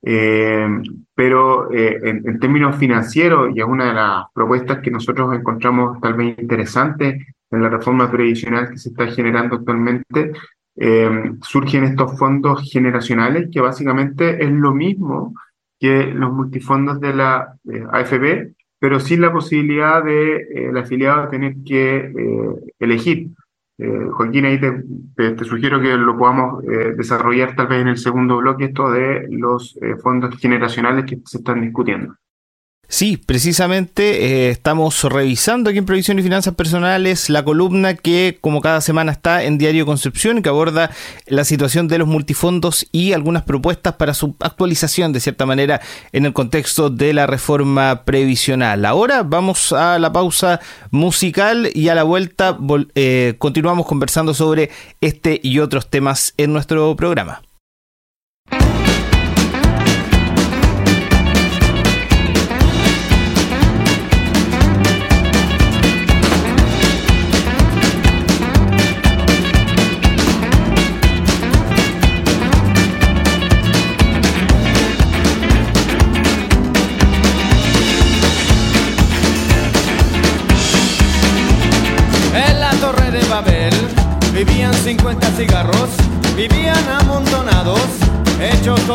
Pero 0.00 1.70
en, 1.70 2.26
en, 2.26 2.38
términos 2.38 2.76
financieros, 2.76 3.54
y 3.54 3.60
es 3.60 3.66
una 3.66 3.86
de 3.86 3.94
las 3.94 4.24
propuestas 4.34 4.78
que 4.80 4.90
nosotros 4.90 5.34
encontramos 5.34 6.00
tal 6.00 6.14
vez 6.14 6.38
interesante 6.38 7.26
en 7.50 7.62
la 7.62 7.68
reforma 7.68 8.10
previsional 8.10 8.70
que 8.70 8.78
se 8.78 8.88
está 8.88 9.06
generando 9.08 9.56
actualmente, 9.56 10.32
eh, 10.76 11.32
surgen 11.42 11.84
estos 11.84 12.18
fondos 12.18 12.68
generacionales 12.70 13.48
que 13.52 13.60
básicamente 13.60 14.44
es 14.44 14.50
lo 14.50 14.74
mismo 14.74 15.34
que 15.78 16.06
los 16.06 16.32
multifondos 16.32 17.00
de 17.00 17.14
la 17.14 17.56
AFP, 17.92 18.54
pero 18.78 19.00
sin 19.00 19.20
la 19.20 19.32
posibilidad 19.32 20.02
de 20.02 20.68
el 20.68 20.76
afiliado 20.76 21.28
tener 21.28 21.54
que 21.64 22.12
elegir. 22.78 23.30
Eh, 23.76 24.08
Joaquín, 24.12 24.44
ahí 24.44 24.60
te, 24.60 24.84
te, 25.32 25.44
sugiero 25.44 25.80
que 25.80 25.96
lo 25.96 26.16
podamos 26.16 26.62
eh, 26.64 26.94
desarrollar 26.96 27.56
tal 27.56 27.66
vez 27.66 27.82
en 27.82 27.88
el 27.88 27.98
segundo 27.98 28.36
bloque, 28.36 28.66
esto 28.66 28.90
de 28.90 29.26
los 29.30 29.76
eh, 29.82 29.96
fondos 29.96 30.36
generacionales 30.38 31.06
que 31.06 31.18
se 31.24 31.38
están 31.38 31.60
discutiendo. 31.60 32.14
Sí, 32.88 33.16
precisamente 33.16 34.24
eh, 34.24 34.50
estamos 34.50 35.02
revisando 35.04 35.70
aquí 35.70 35.78
en 35.78 35.86
Previsión 35.86 36.18
y 36.18 36.22
Finanzas 36.22 36.54
Personales 36.54 37.30
la 37.30 37.42
columna 37.42 37.94
que 37.94 38.38
como 38.40 38.60
cada 38.60 38.80
semana 38.80 39.10
está 39.10 39.42
en 39.42 39.58
Diario 39.58 39.86
Concepción 39.86 40.42
que 40.42 40.50
aborda 40.50 40.90
la 41.26 41.44
situación 41.44 41.88
de 41.88 41.98
los 41.98 42.06
multifondos 42.06 42.86
y 42.92 43.12
algunas 43.12 43.42
propuestas 43.42 43.94
para 43.94 44.14
su 44.14 44.36
actualización 44.40 45.12
de 45.12 45.20
cierta 45.20 45.46
manera 45.46 45.80
en 46.12 46.26
el 46.26 46.32
contexto 46.32 46.90
de 46.90 47.14
la 47.14 47.26
reforma 47.26 48.04
previsional. 48.04 48.84
Ahora 48.84 49.22
vamos 49.22 49.72
a 49.72 49.98
la 49.98 50.12
pausa 50.12 50.60
musical 50.90 51.70
y 51.74 51.88
a 51.88 51.94
la 51.94 52.02
vuelta 52.02 52.58
eh, 52.94 53.34
continuamos 53.38 53.86
conversando 53.86 54.34
sobre 54.34 54.70
este 55.00 55.40
y 55.42 55.58
otros 55.58 55.88
temas 55.88 56.34
en 56.36 56.52
nuestro 56.52 56.94
programa. 56.96 57.42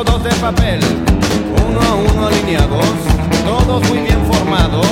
Todos 0.03 0.24
de 0.24 0.29
papel, 0.36 0.79
uno 1.68 1.82
a 1.82 1.96
uno 1.96 2.27
alineados, 2.27 2.86
todos 3.44 3.84
muy 3.89 3.98
bien 3.98 4.20
formados. 4.32 4.86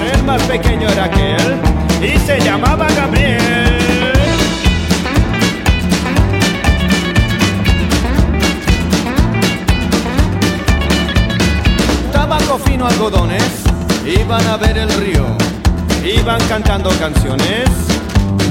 El 0.00 0.22
más 0.22 0.40
pequeño 0.42 0.88
era 0.88 1.04
aquel 1.04 1.60
y 2.00 2.16
se 2.20 2.40
llamaba 2.40 2.86
Gabriel. 2.94 4.12
Tabaco 12.12 12.58
fino, 12.58 12.86
algodones, 12.86 13.64
iban 14.06 14.46
a 14.46 14.56
ver 14.56 14.78
el 14.78 14.90
río, 15.00 15.26
iban 16.04 16.40
cantando 16.48 16.90
canciones 17.00 17.68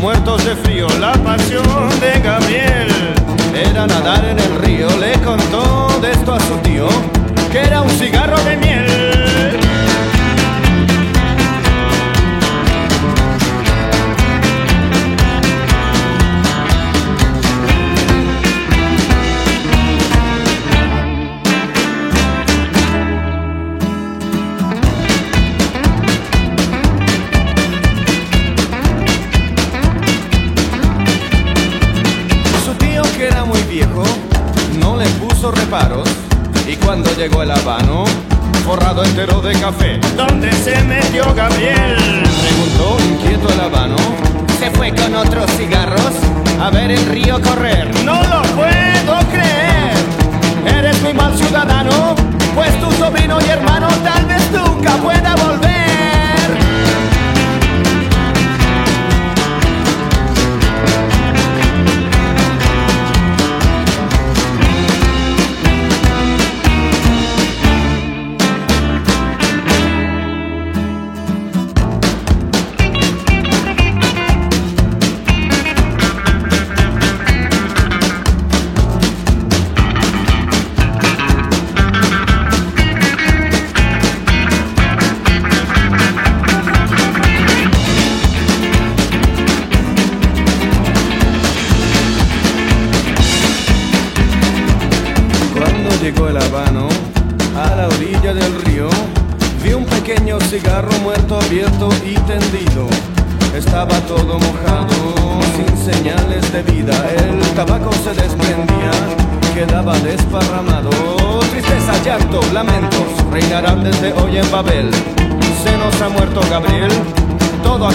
muertos 0.01 0.43
de 0.43 0.55
frío. 0.57 0.87
La 0.99 1.13
pasión 1.13 1.63
de 2.01 2.19
Gabriel 2.19 3.22
era 3.55 3.87
nadar 3.87 4.25
en 4.25 4.39
el 4.39 4.55
río. 4.59 4.87
Le 4.97 5.13
contó 5.21 5.87
de 6.01 6.11
esto 6.11 6.33
a 6.33 6.39
su 6.39 6.55
tío, 6.57 6.87
que 7.51 7.59
era 7.59 7.81
un 7.81 7.89
cigarro 7.89 8.37
de 8.43 8.57
miel. 8.57 9.62
De 39.15 39.53
café, 39.59 39.99
¿dónde 40.17 40.51
se 40.51 40.83
metió 40.85 41.23
Gabriel? 41.35 42.23
Preguntó 42.41 42.97
inquieto 42.99 43.47
el 43.53 43.59
habano. 43.59 43.95
Se 44.57 44.71
fue 44.71 44.89
con 44.89 45.13
otros 45.13 45.51
cigarros 45.51 46.13
a 46.59 46.71
ver 46.71 46.89
el 46.89 47.05
río 47.05 47.39
correr. 47.39 47.93
No 48.03 48.23
lo 48.23 48.41
puedo 48.55 49.19
creer. 49.29 49.93
Eres 50.65 50.99
muy 51.03 51.13
mal 51.13 51.37
ciudadano, 51.37 52.15
pues 52.55 52.71
tu 52.79 52.91
sobrino 52.93 53.37
y 53.39 53.49
hermano 53.51 53.72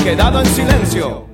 quedado 0.08 0.40
en 0.40 0.46
silencio. 0.46 1.27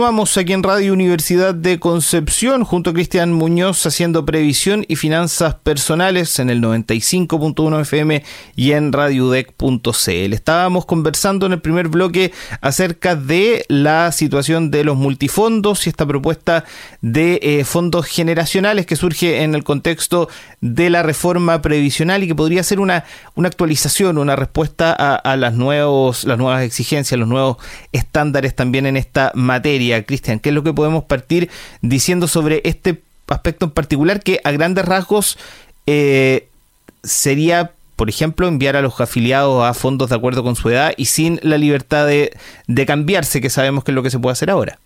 Continuamos 0.00 0.38
aquí 0.38 0.54
en 0.54 0.62
Radio 0.62 0.94
Universidad 0.94 1.54
de 1.54 1.78
Concepción 1.78 2.64
junto 2.64 2.88
a 2.88 2.94
Cristian 2.94 3.34
Muñoz 3.34 3.84
haciendo 3.84 4.24
previsión 4.24 4.86
y 4.88 4.96
finanzas 4.96 5.56
personales 5.56 6.38
en 6.38 6.48
el 6.48 6.62
95.1 6.62 7.82
FM 7.82 8.24
y 8.56 8.72
en 8.72 8.94
radiodec.cl. 8.94 10.32
Estábamos 10.32 10.86
conversando 10.86 11.44
en 11.44 11.52
el 11.52 11.60
primer 11.60 11.88
bloque 11.88 12.32
acerca 12.62 13.14
de 13.14 13.66
la 13.68 14.10
situación 14.12 14.70
de 14.70 14.84
los 14.84 14.96
multifondos 14.96 15.86
y 15.86 15.90
esta 15.90 16.06
propuesta 16.06 16.64
de 17.02 17.38
eh, 17.42 17.64
fondos 17.64 18.06
generacionales 18.06 18.86
que 18.86 18.96
surge 18.96 19.42
en 19.42 19.54
el 19.54 19.64
contexto 19.64 20.30
de 20.62 20.88
la 20.88 21.02
reforma 21.02 21.60
previsional 21.60 22.24
y 22.24 22.26
que 22.26 22.34
podría 22.34 22.62
ser 22.62 22.80
una, 22.80 23.04
una 23.34 23.48
actualización, 23.48 24.16
una 24.16 24.34
respuesta 24.34 24.96
a, 24.98 25.16
a 25.16 25.36
las, 25.36 25.52
nuevos, 25.52 26.24
las 26.24 26.38
nuevas 26.38 26.62
exigencias, 26.62 27.20
los 27.20 27.28
nuevos 27.28 27.58
estándares 27.92 28.56
también 28.56 28.86
en 28.86 28.96
esta 28.96 29.30
materia 29.34 29.89
Cristian? 30.04 30.40
¿Qué 30.40 30.50
es 30.50 30.54
lo 30.54 30.62
que 30.62 30.72
podemos 30.72 31.04
partir 31.04 31.50
diciendo 31.82 32.28
sobre 32.28 32.60
este 32.64 33.02
aspecto 33.28 33.66
en 33.66 33.72
particular 33.72 34.22
que 34.22 34.40
a 34.44 34.50
grandes 34.50 34.84
rasgos 34.84 35.38
eh, 35.86 36.48
sería, 37.02 37.72
por 37.96 38.08
ejemplo, 38.08 38.48
enviar 38.48 38.76
a 38.76 38.82
los 38.82 39.00
afiliados 39.00 39.64
a 39.64 39.74
fondos 39.74 40.10
de 40.10 40.16
acuerdo 40.16 40.42
con 40.42 40.56
su 40.56 40.68
edad 40.70 40.92
y 40.96 41.06
sin 41.06 41.38
la 41.42 41.58
libertad 41.58 42.06
de, 42.06 42.32
cambiarse, 42.86 43.40
que 43.40 43.50
sabemos 43.50 43.84
que 43.84 43.92
es 43.92 43.94
lo 43.94 44.02
que 44.02 44.10
se 44.10 44.18
puede 44.18 44.32
hacer 44.32 44.50
ahora? 44.50 44.78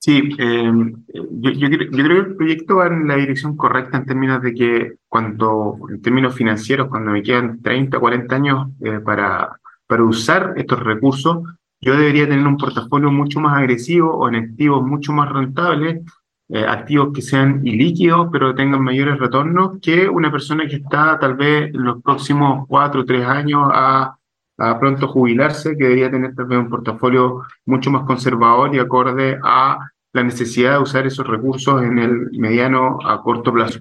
Sí, 0.00 0.20
em, 0.38 0.94
yo, 1.14 1.52
creo 1.52 2.24
que 2.24 2.30
el 2.30 2.36
proyecto 2.36 2.76
va 2.76 2.88
en 2.88 3.06
la 3.06 3.16
dirección 3.16 3.56
correcta 3.56 3.98
en 3.98 4.06
términos 4.06 4.42
de 4.42 4.52
que 4.52 4.92
cuando, 5.08 5.78
en 5.88 6.02
términos 6.02 6.34
financieros, 6.34 6.88
cuando 6.88 7.12
me 7.12 7.22
quedan 7.22 7.62
30, 7.62 8.00
40 8.00 8.34
años 8.34 8.68
eh, 8.80 8.98
para, 8.98 9.60
para 9.86 10.02
usar 10.02 10.54
estos 10.56 10.80
recursos, 10.80 11.44
yo 11.82 11.96
debería 11.96 12.28
tener 12.28 12.46
un 12.46 12.56
portafolio 12.56 13.10
mucho 13.10 13.40
más 13.40 13.58
agresivo 13.58 14.16
o 14.16 14.28
en 14.28 14.36
activos 14.36 14.82
mucho 14.84 15.12
más 15.12 15.28
rentables, 15.30 16.00
eh, 16.48 16.64
activos 16.64 17.12
que 17.12 17.22
sean 17.22 17.66
ilíquidos, 17.66 18.28
pero 18.30 18.54
tengan 18.54 18.82
mayores 18.82 19.18
retornos 19.18 19.80
que 19.82 20.08
una 20.08 20.30
persona 20.30 20.66
que 20.66 20.76
está 20.76 21.18
tal 21.18 21.34
vez 21.34 21.74
en 21.74 21.82
los 21.82 22.00
próximos 22.02 22.66
cuatro 22.68 23.00
o 23.00 23.04
tres 23.04 23.26
años 23.26 23.68
a, 23.72 24.16
a 24.58 24.78
pronto 24.78 25.08
jubilarse, 25.08 25.76
que 25.76 25.84
debería 25.84 26.10
tener 26.10 26.34
tal 26.36 26.46
vez 26.46 26.58
un 26.58 26.68
portafolio 26.68 27.42
mucho 27.66 27.90
más 27.90 28.04
conservador 28.04 28.74
y 28.74 28.78
acorde 28.78 29.38
a 29.42 29.90
la 30.12 30.22
necesidad 30.22 30.74
de 30.74 30.82
usar 30.82 31.06
esos 31.06 31.26
recursos 31.26 31.82
en 31.82 31.98
el 31.98 32.30
mediano 32.32 32.98
a 33.04 33.20
corto 33.22 33.52
plazo. 33.52 33.80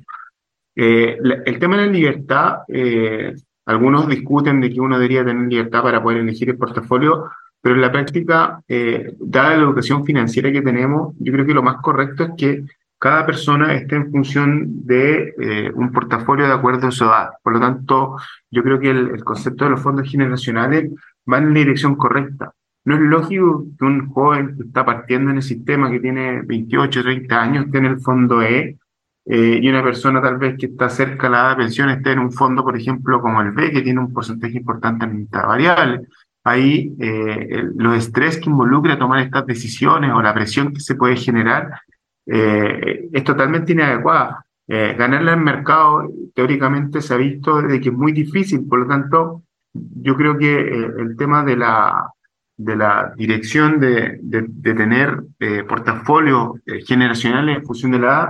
Eh, 0.76 1.20
el 1.46 1.60
tema 1.60 1.78
de 1.78 1.86
la 1.86 1.92
libertad, 1.92 2.60
eh, 2.68 3.36
algunos 3.66 4.08
discuten 4.08 4.62
de 4.62 4.72
que 4.72 4.82
uno 4.82 4.96
debería 4.98 5.26
tener 5.26 5.48
libertad 5.48 5.84
para 5.84 6.02
poder 6.02 6.20
elegir 6.20 6.50
el 6.50 6.58
portafolio, 6.58 7.30
pero 7.62 7.76
en 7.76 7.82
la 7.82 7.92
práctica, 7.92 8.62
eh, 8.68 9.14
dada 9.20 9.56
la 9.56 9.64
educación 9.64 10.04
financiera 10.04 10.52
que 10.52 10.62
tenemos, 10.62 11.16
yo 11.20 11.32
creo 11.32 11.46
que 11.46 11.54
lo 11.54 11.62
más 11.62 11.78
correcto 11.82 12.24
es 12.24 12.32
que 12.36 12.64
cada 12.98 13.26
persona 13.26 13.74
esté 13.74 13.96
en 13.96 14.12
función 14.12 14.86
de 14.86 15.34
eh, 15.40 15.72
un 15.74 15.92
portafolio 15.92 16.46
de 16.46 16.54
acuerdo 16.54 16.88
a 16.88 16.92
su 16.92 17.04
edad. 17.04 17.30
Por 17.44 17.54
lo 17.54 17.60
tanto, 17.60 18.16
yo 18.50 18.64
creo 18.64 18.80
que 18.80 18.90
el, 18.92 19.24
concepto 19.24 19.66
de 19.66 19.72
los 19.72 19.82
fondos 19.82 20.10
generacionales 20.10 20.92
va 21.32 21.38
en 21.40 21.54
la 21.54 21.60
dirección 21.60 21.96
correcta. 21.96 22.52
No 22.86 22.96
es 22.96 23.02
lógico 23.02 23.66
que 23.78 23.86
un 23.86 24.08
joven 24.10 24.56
que 24.56 24.64
está 24.64 24.86
partiendo 24.86 25.32
en 25.32 25.38
el 25.38 25.44
sistema, 25.44 25.90
que 25.90 26.00
tiene 26.00 26.42
28, 26.44 27.04
30 27.04 27.42
años, 27.42 27.66
esté 27.66 27.78
en 27.78 27.86
el 27.86 28.00
fondo 28.02 28.42
E, 28.42 28.78
eh, 29.26 29.60
y 29.62 29.70
una 29.70 29.84
persona 29.84 30.22
tal 30.22 30.38
vez 30.38 30.58
que 30.58 30.66
está 30.66 30.90
cerca 30.90 31.28
de 31.28 31.32
la 31.32 31.40
edad 31.42 31.50
de 31.52 31.64
pensión 31.64 31.90
esté 31.90 32.12
en 32.12 32.20
un 32.20 32.32
fondo, 32.32 32.64
por 32.64 32.76
ejemplo, 32.76 33.22
como 33.22 33.42
el 33.42 33.52
B, 33.52 33.72
que 33.72 33.82
tiene 33.82 34.00
un 34.00 34.14
porcentaje 34.14 34.58
importante 34.58 35.06
en 35.06 35.28
variable 35.28 36.08
ahí 36.44 36.96
eh, 37.00 37.64
los 37.76 37.96
estrés 37.98 38.40
que 38.40 38.50
involucra 38.50 38.98
tomar 38.98 39.20
estas 39.20 39.46
decisiones 39.46 40.12
o 40.12 40.22
la 40.22 40.34
presión 40.34 40.74
que 40.74 40.80
se 40.80 40.96
puede 40.96 41.16
generar 41.16 41.82
eh, 42.26 43.10
es 43.12 43.24
totalmente 43.24 43.74
inadecuada. 43.74 44.46
Eh, 44.68 44.96
ganarla 44.98 45.34
en 45.34 45.44
mercado 45.44 46.10
teóricamente 46.34 47.02
se 47.02 47.14
ha 47.14 47.18
visto 47.18 47.62
de 47.62 47.80
que 47.82 47.90
es 47.90 47.96
muy 47.96 48.12
difícil, 48.12 48.66
por 48.68 48.80
lo 48.80 48.88
tanto, 48.88 49.44
yo 49.74 50.16
creo 50.16 50.38
que 50.38 50.62
eh, 50.62 50.92
el 51.00 51.16
tema 51.18 51.44
de 51.44 51.58
la, 51.58 52.10
de 52.58 52.76
la 52.76 53.14
dirección 53.18 53.80
de, 53.80 54.20
de, 54.22 54.46
de 54.48 54.74
tener 54.74 55.22
portafolios 55.68 56.60
generacionales 56.88 57.58
en 57.58 57.66
función 57.66 57.92
de 57.92 58.00
la 58.00 58.08
edad 58.08 58.30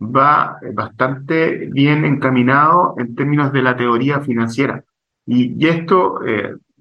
va 0.00 0.56
bastante 0.74 1.68
bien 1.70 2.04
encaminado 2.04 2.94
en 2.98 3.14
términos 3.14 3.52
de 3.52 3.62
la 3.62 3.76
teoría 3.76 4.20
financiera. 4.20 4.82
Y, 5.26 5.54
y 5.62 5.68
esto 5.68 6.20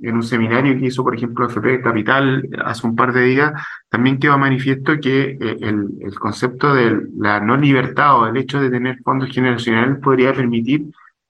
en 0.01 0.15
un 0.15 0.23
seminario 0.23 0.77
que 0.77 0.87
hizo, 0.87 1.03
por 1.03 1.15
ejemplo, 1.15 1.47
FP 1.47 1.81
Capital 1.81 2.47
hace 2.65 2.87
un 2.87 2.95
par 2.95 3.13
de 3.13 3.23
días, 3.23 3.53
también 3.89 4.19
quedó 4.19 4.37
manifiesto 4.37 4.99
que 4.99 5.37
eh, 5.39 5.57
el, 5.61 6.13
concepto 6.19 6.73
de 6.73 7.07
la 7.17 7.39
no 7.39 7.57
libertad 7.57 8.19
o 8.19 8.27
el 8.27 8.37
hecho 8.37 8.59
de 8.59 8.69
tener 8.69 8.99
fondos 9.03 9.29
generacionales 9.29 9.99
podría 9.99 10.33
permitir 10.33 10.85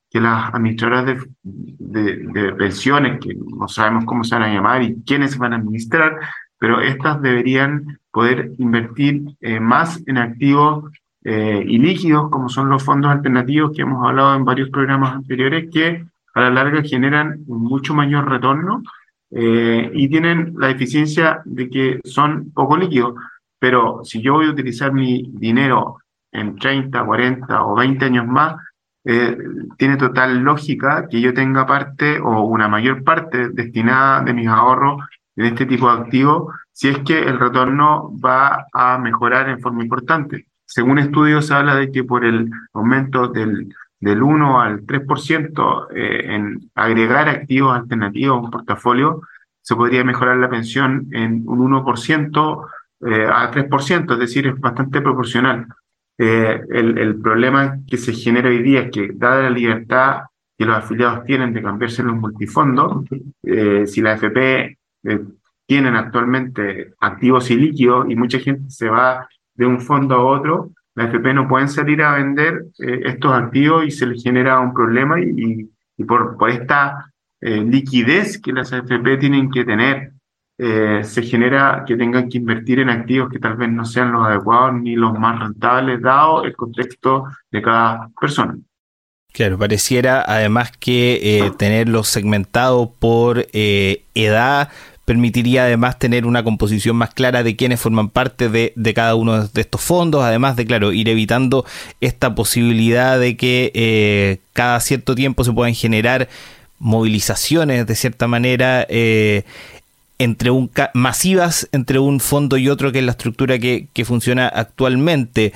que 0.09 0.19
las 0.19 0.53
administradoras 0.53 1.25
de, 1.43 2.53
pensiones, 2.57 3.19
que 3.19 3.33
no 3.35 3.67
sabemos 3.67 4.05
cómo 4.05 4.23
se 4.23 4.35
van 4.35 4.43
a 4.43 4.53
llamar 4.53 4.83
y 4.83 5.01
quiénes 5.05 5.37
van 5.37 5.53
a 5.53 5.55
administrar, 5.57 6.19
pero 6.57 6.81
estas 6.81 7.21
deberían 7.21 7.99
poder 8.11 8.51
invertir 8.57 9.23
eh, 9.39 9.59
más 9.59 10.01
en 10.07 10.17
activos 10.17 10.91
eh, 11.23 11.63
ilíquidos, 11.65 12.29
como 12.29 12.49
son 12.49 12.69
los 12.69 12.83
fondos 12.83 13.11
alternativos 13.11 13.71
que 13.75 13.83
hemos 13.83 14.05
hablado 14.05 14.35
en 14.35 14.43
varios 14.43 14.69
programas 14.69 15.15
anteriores, 15.15 15.69
que 15.71 16.03
a 16.33 16.41
la 16.41 16.49
larga 16.49 16.81
generan 16.83 17.43
mucho 17.47 17.93
mayor 17.93 18.29
retorno 18.29 18.83
eh, 19.31 19.91
y 19.93 20.09
tienen 20.09 20.53
la 20.57 20.69
eficiencia 20.69 21.41
de 21.45 21.69
que 21.69 21.99
son 22.03 22.51
poco 22.51 22.77
líquidos. 22.77 23.15
Pero 23.59 24.01
si 24.03 24.21
yo 24.21 24.33
voy 24.33 24.47
a 24.47 24.51
utilizar 24.51 24.91
mi 24.91 25.29
dinero 25.33 25.97
en 26.31 26.55
30, 26.55 27.03
40 27.05 27.65
o 27.65 27.75
20 27.75 28.05
años 28.05 28.27
más, 28.27 28.55
eh, 29.03 29.37
tiene 29.77 29.97
total 29.97 30.39
lógica 30.39 31.07
que 31.09 31.21
yo 31.21 31.33
tenga 31.33 31.65
parte 31.65 32.19
o 32.19 32.43
una 32.43 32.67
mayor 32.67 33.03
parte 33.03 33.49
destinada 33.49 34.21
de 34.21 34.33
mis 34.33 34.47
ahorros 34.47 35.01
en 35.35 35.45
este 35.45 35.65
tipo 35.65 35.91
de 35.91 36.01
activos 36.01 36.53
si 36.71 36.89
es 36.89 36.99
que 36.99 37.19
el 37.19 37.39
retorno 37.39 38.11
va 38.19 38.65
a 38.73 38.97
mejorar 38.97 39.49
en 39.49 39.59
forma 39.59 39.83
importante. 39.83 40.47
Según 40.65 40.99
estudios 40.99 41.51
habla 41.51 41.75
de 41.75 41.91
que 41.91 42.03
por 42.03 42.25
el 42.25 42.49
aumento 42.73 43.27
del 43.27 43.73
del 44.01 44.21
1 44.21 44.61
al 44.61 44.81
3% 44.81 45.87
eh, 45.95 46.35
en 46.35 46.69
agregar 46.75 47.29
activos 47.29 47.77
alternativos 47.77 48.37
a 48.37 48.41
un 48.41 48.51
portafolio, 48.51 49.21
se 49.61 49.75
podría 49.75 50.03
mejorar 50.03 50.37
la 50.37 50.49
pensión 50.49 51.07
en 51.11 51.43
un 51.47 51.71
1% 51.71 52.67
eh, 53.05 53.27
a 53.31 53.51
3%, 53.51 54.13
es 54.13 54.19
decir, 54.19 54.47
es 54.47 54.59
bastante 54.59 55.01
proporcional. 55.01 55.67
Eh, 56.23 56.61
el, 56.69 57.19
problema 57.19 57.79
que 57.87 57.97
se 57.97 58.13
genera 58.13 58.49
hoy 58.49 58.61
día 58.61 58.81
es 58.81 58.91
que, 58.91 59.09
dada 59.13 59.41
la 59.41 59.49
libertad 59.49 60.21
que 60.55 60.65
los 60.65 60.77
afiliados 60.77 61.23
tienen 61.25 61.51
de 61.51 61.63
cambiarse 61.63 62.03
los 62.03 62.15
multifondos, 62.15 63.05
eh, 63.41 63.87
si 63.87 64.01
la 64.01 64.13
FP 64.13 64.77
eh, 65.03 65.19
tienen 65.65 65.95
actualmente 65.95 66.93
activos 66.99 67.49
y 67.49 67.73
y 67.75 68.15
mucha 68.15 68.37
gente 68.37 68.69
se 68.69 68.87
va 68.87 69.27
de 69.55 69.65
un 69.65 69.81
fondo 69.81 70.13
a 70.13 70.23
otro, 70.23 70.69
la 70.95 71.05
FP 71.05 71.33
no 71.33 71.47
pueden 71.47 71.69
salir 71.69 72.01
a 72.01 72.15
vender 72.15 72.65
eh, 72.79 73.01
estos 73.05 73.31
activos 73.33 73.85
y 73.85 73.91
se 73.91 74.05
les 74.05 74.21
genera 74.21 74.59
un 74.59 74.73
problema 74.73 75.19
y, 75.19 75.69
por, 76.05 76.35
esta 76.49 77.11
eh, 77.39 77.63
liquidez 77.63 78.41
que 78.41 78.51
las 78.51 78.73
AFP 78.73 79.17
tienen 79.17 79.51
que 79.51 79.63
tener, 79.63 80.13
eh, 80.57 81.01
se 81.03 81.21
genera 81.21 81.83
que 81.85 81.95
tengan 81.95 82.27
que 82.27 82.39
invertir 82.39 82.79
en 82.79 82.89
activos 82.89 83.29
que 83.29 83.39
tal 83.39 83.55
vez 83.55 83.69
no 83.69 83.85
sean 83.85 84.11
los 84.11 84.27
adecuados 84.27 84.81
ni 84.81 84.95
los 84.95 85.17
más 85.17 85.39
rentables, 85.39 86.01
dado 86.01 86.43
el 86.43 86.55
contexto 86.55 87.25
de 87.51 87.61
cada 87.61 88.09
persona. 88.19 88.57
Claro, 89.31 89.57
pareciera 89.57 90.25
además 90.27 90.71
que 90.77 91.19
eh, 91.21 91.51
tenerlo 91.57 92.03
segmentado 92.03 92.93
por 92.99 93.45
edad 93.53 94.69
permitiría 95.05 95.63
además 95.63 95.99
tener 95.99 96.25
una 96.25 96.43
composición 96.43 96.95
más 96.95 97.13
clara 97.13 97.43
de 97.43 97.55
quienes 97.55 97.79
forman 97.79 98.09
parte 98.09 98.49
de, 98.49 98.93
cada 98.93 99.15
uno 99.15 99.47
de 99.47 99.61
estos 99.61 99.81
fondos, 99.81 100.23
además 100.23 100.55
de, 100.55 100.65
claro, 100.65 100.91
ir 100.91 101.09
evitando 101.09 101.65
esta 101.99 102.35
posibilidad 102.35 103.19
de 103.19 103.35
que 103.35 103.71
eh, 103.73 104.39
cada 104.53 104.79
cierto 104.79 105.15
tiempo 105.15 105.43
se 105.43 105.51
puedan 105.51 105.73
generar 105.73 106.29
movilizaciones 106.79 107.85
de 107.85 107.95
cierta 107.95 108.27
manera 108.27 108.85
eh, 108.89 109.43
entre 110.23 110.51
un 110.51 110.69
masivas 110.93 111.67
entre 111.71 111.97
un 111.97 112.19
fondo 112.19 112.55
y 112.57 112.69
otro 112.69 112.91
que 112.91 112.99
es 112.99 113.05
la 113.05 113.11
estructura 113.11 113.57
que, 113.57 113.87
funciona 114.05 114.47
actualmente. 114.47 115.51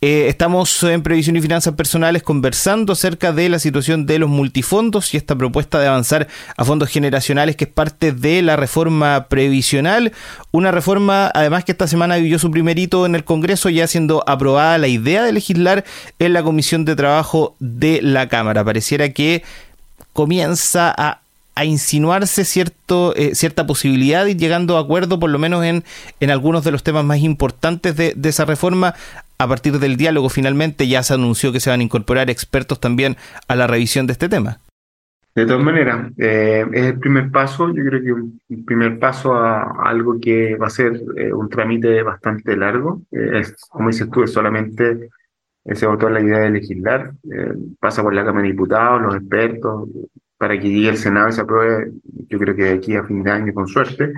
Eh, 0.00 0.28
estamos 0.28 0.82
en 0.84 1.02
Previsión 1.02 1.36
y 1.36 1.42
Finanzas 1.42 1.74
Personales 1.74 2.22
conversando 2.22 2.94
acerca 2.94 3.32
de 3.32 3.48
la 3.50 3.58
situación 3.58 4.06
de 4.06 4.18
los 4.18 4.30
multifondos 4.30 5.12
y 5.12 5.18
esta 5.18 5.34
propuesta 5.36 5.78
de 5.80 5.88
avanzar 5.88 6.28
a 6.56 6.64
fondos 6.64 6.88
generacionales 6.88 7.56
que 7.56 7.64
es 7.64 7.70
parte 7.70 8.12
de 8.12 8.40
la 8.40 8.56
reforma 8.56 9.26
previsional. 9.28 10.12
Una 10.50 10.70
reforma 10.70 11.30
además 11.34 11.64
que 11.64 11.72
esta 11.72 11.86
semana 11.86 12.16
vivió 12.16 12.38
su 12.38 12.50
primerito 12.50 13.04
en 13.04 13.16
el 13.16 13.24
Congreso 13.24 13.68
ya 13.68 13.86
siendo 13.86 14.24
aprobada 14.26 14.78
la 14.78 14.88
idea 14.88 15.24
de 15.24 15.32
legislar 15.32 15.84
en 16.18 16.32
la 16.32 16.42
Comisión 16.42 16.86
de 16.86 16.96
Trabajo 16.96 17.54
de 17.58 18.00
la 18.00 18.28
Cámara. 18.28 18.64
Pareciera 18.64 19.10
que 19.10 19.42
comienza 20.14 20.94
a 20.96 21.20
a 21.56 21.64
insinuarse 21.64 22.44
cierto, 22.44 23.16
eh, 23.16 23.34
cierta 23.34 23.66
posibilidad 23.66 24.24
de 24.24 24.32
ir 24.32 24.36
llegando 24.36 24.76
a 24.76 24.80
acuerdo, 24.80 25.18
por 25.18 25.30
lo 25.30 25.38
menos 25.38 25.64
en, 25.64 25.84
en 26.20 26.30
algunos 26.30 26.62
de 26.64 26.70
los 26.70 26.84
temas 26.84 27.04
más 27.04 27.18
importantes 27.18 27.96
de, 27.96 28.14
esa 28.22 28.44
reforma. 28.44 28.94
A 29.38 29.48
partir 29.48 29.78
del 29.78 29.96
diálogo, 29.96 30.28
finalmente 30.28 30.86
ya 30.86 31.02
se 31.02 31.14
anunció 31.14 31.52
que 31.52 31.60
se 31.60 31.70
van 31.70 31.80
a 31.80 31.82
incorporar 31.82 32.30
expertos 32.30 32.78
también 32.78 33.16
a 33.48 33.56
la 33.56 33.66
revisión 33.66 34.06
de 34.06 34.12
este 34.12 34.28
tema. 34.28 34.60
De 35.34 35.44
todas 35.44 35.62
maneras, 35.62 36.12
eh, 36.18 36.64
es 36.72 36.86
el 36.86 36.98
primer 36.98 37.30
paso, 37.30 37.68
yo 37.68 37.84
creo 37.84 38.02
que 38.02 38.12
un, 38.12 38.40
primer 38.64 38.98
paso 38.98 39.34
a, 39.34 39.88
algo 39.88 40.18
que 40.20 40.56
va 40.56 40.66
a 40.66 40.70
ser 40.70 41.00
eh, 41.16 41.32
un 41.32 41.48
trámite 41.48 42.02
bastante 42.02 42.56
largo. 42.56 43.02
como 43.70 43.88
dices 43.88 44.10
tú, 44.10 44.22
es 44.22 44.32
solamente 44.32 45.08
se 45.72 45.86
votó 45.86 46.08
la 46.08 46.20
idea 46.20 46.38
de 46.38 46.50
legislar, 46.50 47.12
pasa 47.80 48.00
por 48.00 48.14
la 48.14 48.24
Cámara 48.24 48.44
de 48.44 48.52
Diputados, 48.52 49.02
los 49.02 49.16
expertos, 49.16 49.88
para 50.38 50.58
que 50.58 50.68
llegue 50.68 50.90
el 50.90 50.96
Senado 50.96 51.28
y 51.28 51.32
se 51.32 51.40
apruebe, 51.40 51.92
yo 52.28 52.38
creo 52.38 52.54
que 52.54 52.64
de 52.64 52.72
aquí 52.72 52.94
a 52.96 53.04
fin 53.04 53.22
de 53.22 53.30
año 53.30 53.54
con 53.54 53.66
suerte, 53.66 54.12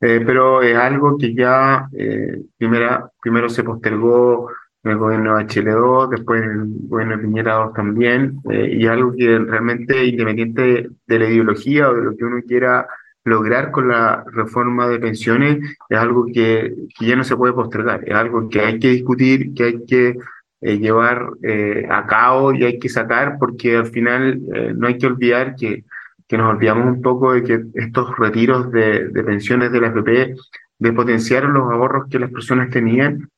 eh, 0.00 0.22
pero 0.24 0.62
es 0.62 0.76
algo 0.76 1.16
que 1.16 1.34
ya 1.34 1.88
eh, 1.92 2.42
primera, 2.58 3.10
primero 3.20 3.48
se 3.48 3.64
postergó 3.64 4.50
en 4.84 4.92
el 4.92 4.98
gobierno 4.98 5.36
de 5.36 5.46
HL2, 5.46 6.10
después 6.10 6.42
en 6.42 6.50
el 6.50 6.66
gobierno 6.88 7.16
de 7.16 7.22
Piñera 7.22 7.54
2 7.54 7.72
también, 7.72 8.40
eh, 8.50 8.70
y 8.72 8.86
algo 8.86 9.12
que 9.16 9.38
realmente 9.38 10.04
independiente 10.04 10.90
de 11.06 11.18
la 11.18 11.28
ideología 11.28 11.90
o 11.90 11.94
de 11.94 12.02
lo 12.02 12.16
que 12.16 12.24
uno 12.24 12.42
quiera 12.46 12.86
lograr 13.24 13.72
con 13.72 13.88
la 13.88 14.24
reforma 14.32 14.86
de 14.86 15.00
pensiones, 15.00 15.58
es 15.88 15.98
algo 15.98 16.26
que, 16.26 16.72
que 16.96 17.06
ya 17.06 17.16
no 17.16 17.24
se 17.24 17.36
puede 17.36 17.54
postergar, 17.54 18.04
es 18.06 18.14
algo 18.14 18.48
que 18.48 18.60
hay 18.60 18.78
que 18.78 18.90
discutir, 18.90 19.52
que 19.54 19.64
hay 19.64 19.84
que 19.86 20.16
eh, 20.62 20.78
llevar 20.78 21.32
eh, 21.42 21.86
a 21.90 22.06
cabo 22.06 22.54
y 22.54 22.64
hay 22.64 22.78
que 22.78 22.88
sacar, 22.88 23.36
porque 23.38 23.76
al 23.76 23.86
final 23.86 24.40
eh, 24.54 24.72
no 24.74 24.86
hay 24.86 24.96
que 24.96 25.06
olvidar 25.06 25.54
que, 25.54 25.84
que 26.26 26.38
nos 26.38 26.50
olvidamos 26.50 26.86
un 26.86 27.02
poco 27.02 27.34
de 27.34 27.42
que 27.42 27.62
estos 27.74 28.16
retiros 28.16 28.72
de, 28.72 29.08
de 29.08 29.22
pensiones 29.22 29.70
de 29.70 29.80
la 29.82 29.88
FP 29.88 30.34
despotenciaron 30.78 31.52
los 31.52 31.70
ahorros 31.70 32.08
que 32.08 32.18
las 32.18 32.30
personas 32.30 32.70
tenían. 32.70 33.28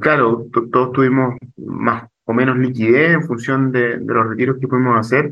claro, 0.00 0.46
todos 0.72 0.92
tuvimos 0.92 1.36
más 1.56 2.04
o 2.24 2.32
menos 2.32 2.56
liquidez 2.58 3.12
en 3.12 3.22
función 3.24 3.70
de, 3.72 3.98
de, 3.98 4.14
los 4.14 4.28
retiros 4.28 4.58
que 4.58 4.68
pudimos 4.68 4.98
hacer, 4.98 5.30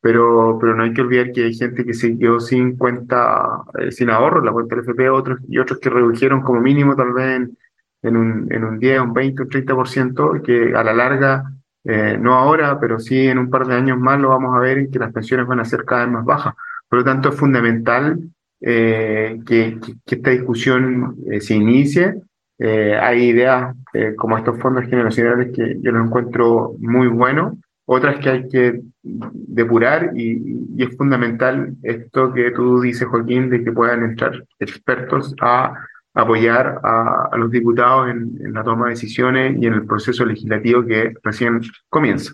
pero, 0.00 0.58
pero 0.60 0.74
no 0.74 0.82
hay 0.84 0.92
que 0.92 1.02
olvidar 1.02 1.32
que 1.32 1.44
hay 1.44 1.54
gente 1.54 1.84
que 1.84 1.94
se 1.94 2.18
quedó 2.18 2.40
sin 2.40 2.76
cuenta, 2.76 3.62
sin 3.90 4.10
ahorro, 4.10 4.42
la 4.42 4.52
cuenta 4.52 4.76
del 4.76 4.84
FP, 4.84 5.10
otros, 5.10 5.40
y 5.48 5.58
otros 5.58 5.78
que 5.78 5.90
redujeron 5.90 6.42
como 6.42 6.60
mínimo 6.60 6.96
tal 6.96 7.12
vez 7.12 7.36
en 7.36 7.58
en 8.06 8.16
un, 8.16 8.46
en 8.50 8.64
un 8.64 8.78
10, 8.78 9.00
un 9.00 9.12
20, 9.12 9.42
un 9.42 9.48
30%, 9.48 10.42
que 10.42 10.74
a 10.74 10.82
la 10.82 10.92
larga, 10.92 11.44
eh, 11.84 12.18
no 12.20 12.34
ahora, 12.34 12.80
pero 12.80 12.98
sí 12.98 13.28
en 13.28 13.38
un 13.38 13.48
par 13.48 13.66
de 13.66 13.74
años 13.74 13.98
más 13.98 14.20
lo 14.20 14.30
vamos 14.30 14.56
a 14.56 14.60
ver 14.60 14.78
en 14.78 14.90
que 14.90 14.98
las 14.98 15.12
pensiones 15.12 15.46
van 15.46 15.60
a 15.60 15.64
ser 15.64 15.84
cada 15.84 16.04
vez 16.04 16.14
más 16.14 16.24
bajas. 16.24 16.54
Por 16.88 17.00
lo 17.00 17.04
tanto, 17.04 17.28
es 17.28 17.36
fundamental 17.36 18.18
eh, 18.60 19.38
que, 19.46 19.78
que, 20.04 20.14
esta 20.16 20.30
discusión 20.30 21.16
eh, 21.30 21.40
se 21.40 21.54
inicie. 21.54 22.14
hay 22.58 23.28
ideas 23.28 23.74
como 24.16 24.38
estos 24.38 24.58
fondos 24.58 24.84
generacionales 24.86 25.52
que 25.54 25.76
yo 25.80 25.92
los 25.92 26.06
encuentro 26.06 26.74
muy 26.78 27.06
buenos, 27.08 27.54
otras 27.84 28.18
que 28.18 28.30
hay 28.30 28.48
que 28.48 28.80
depurar 29.02 30.10
y, 30.14 30.58
y, 30.76 30.82
es 30.82 30.96
fundamental 30.96 31.74
esto 31.82 32.32
que 32.32 32.50
tú 32.50 32.80
dices, 32.80 33.06
Joaquín, 33.06 33.48
de 33.50 33.62
que 33.62 33.72
puedan 33.72 34.02
entrar 34.02 34.42
expertos 34.58 35.34
a 35.40 35.74
apoyar 36.16 36.80
a, 36.82 37.36
los 37.36 37.50
diputados 37.50 38.08
en, 38.08 38.38
en, 38.40 38.52
la 38.54 38.64
toma 38.64 38.86
de 38.86 38.90
decisiones 38.90 39.56
y 39.60 39.66
en 39.66 39.74
el 39.74 39.86
proceso 39.86 40.24
legislativo 40.24 40.84
que 40.84 41.14
recién 41.22 41.60
comienza. 41.88 42.32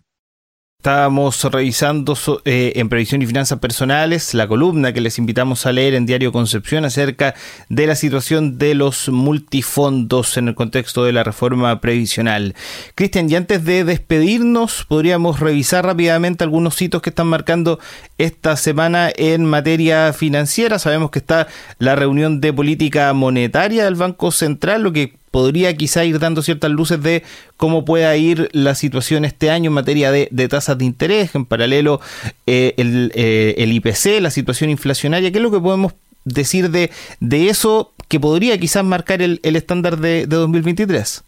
Estábamos 0.83 1.45
revisando 1.45 2.19
eh, 2.45 2.73
en 2.75 2.89
Previsión 2.89 3.23
y 3.23 3.27
Finanzas 3.27 3.61
Personales 3.61 4.35
la 4.35 4.49
columna 4.49 4.93
que 4.93 5.01
les 5.01 5.17
invitamos 5.17 5.65
a 5.65 5.71
leer 5.71 5.95
en 5.95 6.07
Diario 6.07 6.33
Concepción 6.33 6.85
acerca 6.85 7.37
de 7.69 7.87
la 7.87 7.95
situación 7.95 8.59
de 8.59 8.75
los 8.75 9.09
multifondos 9.09 10.37
en 10.37 10.49
el 10.49 10.57
contexto 10.57 11.05
de 11.05 11.13
la 11.13 11.23
reforma 11.23 11.81
previsional. 11.81 12.57
Cristian, 12.97 13.31
y 13.31 13.37
antes 13.37 13.65
de 13.65 13.85
despedirnos, 13.85 14.85
podríamos 14.89 15.39
revisar 15.39 15.87
rápidamente 15.87 16.43
algunos 16.43 16.83
hitos 16.83 17.01
que 17.01 17.11
están 17.11 17.29
marcando 17.29 17.79
esta 18.19 18.57
semana 18.57 19.13
en 19.15 19.45
materia 19.45 20.13
financiera. 20.13 20.81
Sabemos 20.81 21.13
que 21.13 21.21
está 21.21 21.47
la 21.79 21.95
reunión 21.95 22.41
de 22.41 22.53
política 22.53 23.13
monetaria 23.13 23.85
del 23.85 23.95
Banco 23.95 24.33
Central, 24.33 24.83
lo 24.83 24.93
que 24.93 25.22
podría 25.33 25.77
quizá 25.77 26.05
ir 26.05 26.21
dando 26.21 26.43
ciertas 26.43 26.71
luces 26.71 27.03
de 27.03 27.25
cómo 27.57 27.85
pueda 27.85 28.15
ir 28.17 28.49
la 28.53 28.77
situación 28.77 29.25
este 29.25 29.51
año 29.51 29.71
en 29.71 29.75
materia 29.75 30.13
de, 30.13 30.49
tasas 30.49 30.79
de 30.79 30.85
interés, 30.85 31.35
en 31.35 31.47
paralelo 31.47 32.01
eh, 32.47 32.75
el, 32.77 33.11
eh, 33.17 33.55
IPC, 33.59 34.21
la 34.21 34.31
situación 34.31 34.71
inflacionaria. 34.71 35.33
¿Qué 35.33 35.39
es 35.39 35.43
lo 35.43 35.51
que 35.51 35.59
podemos 35.59 35.95
decir 36.25 36.71
de, 36.71 36.91
de 37.19 37.49
eso 37.49 37.93
que 38.09 38.21
podría 38.21 38.59
quizás 38.59 38.85
marcar 38.85 39.23
el, 39.23 39.41
estándar 39.43 39.97
de, 39.97 40.27
de 40.27 40.37
2023? 40.37 41.25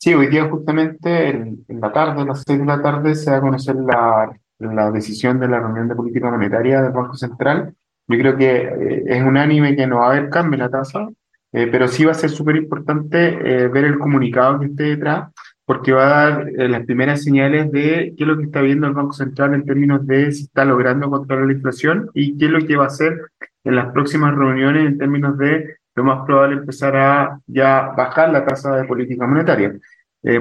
Sí, 0.00 0.14
hoy 0.14 0.26
día 0.26 0.48
justamente 0.48 1.28
en, 1.28 1.64
la 1.68 1.92
tarde, 1.92 2.22
a 2.22 2.24
las 2.24 2.42
seis 2.46 2.58
de 2.58 2.64
la 2.64 2.82
tarde, 2.82 3.14
se 3.14 3.30
va 3.30 3.36
a 3.36 3.40
conocer 3.40 3.76
la, 3.76 4.32
la 4.58 4.90
decisión 4.90 5.38
de 5.38 5.48
la 5.48 5.60
reunión 5.60 5.88
de 5.88 5.94
política 5.94 6.30
monetaria 6.30 6.82
del 6.82 6.92
Banco 6.92 7.14
Central. 7.14 7.74
Yo 8.08 8.18
creo 8.18 8.36
que 8.36 8.56
eh, 8.56 9.02
es 9.06 9.22
unánime 9.22 9.76
que 9.76 9.86
no 9.86 9.98
va 9.98 10.08
a 10.08 10.10
haber 10.10 10.30
cambio 10.30 10.54
en 10.54 10.60
la 10.60 10.70
tasa, 10.70 11.08
eh, 11.54 11.68
pero 11.70 11.86
sí 11.86 12.04
va 12.04 12.10
a 12.10 12.14
ser 12.14 12.30
súper 12.30 12.56
importante 12.56 13.28
eh, 13.28 13.68
ver 13.68 13.84
el 13.84 13.96
comunicado 14.00 14.58
que 14.58 14.66
esté 14.66 14.82
detrás, 14.82 15.30
porque 15.64 15.92
va 15.92 16.04
a 16.04 16.30
dar 16.30 16.48
eh, 16.48 16.68
las 16.68 16.84
primeras 16.84 17.22
señales 17.22 17.70
de 17.70 18.12
qué 18.16 18.24
es 18.24 18.26
lo 18.26 18.36
que 18.36 18.42
está 18.44 18.60
viendo 18.60 18.88
el 18.88 18.92
Banco 18.92 19.12
Central 19.12 19.54
en 19.54 19.64
términos 19.64 20.04
de 20.04 20.32
si 20.32 20.44
está 20.44 20.64
logrando 20.64 21.08
controlar 21.08 21.46
la 21.46 21.52
inflación 21.52 22.10
y 22.12 22.36
qué 22.36 22.46
es 22.46 22.50
lo 22.50 22.66
que 22.66 22.76
va 22.76 22.84
a 22.84 22.88
hacer 22.88 23.20
en 23.62 23.76
las 23.76 23.92
próximas 23.92 24.34
reuniones 24.34 24.84
en 24.84 24.98
términos 24.98 25.38
de 25.38 25.76
lo 25.94 26.02
más 26.02 26.26
probable 26.26 26.56
empezar 26.56 26.96
a 26.96 27.38
ya 27.46 27.92
bajar 27.96 28.30
la 28.30 28.44
tasa 28.44 28.74
de 28.74 28.84
política 28.84 29.24
monetaria. 29.24 29.78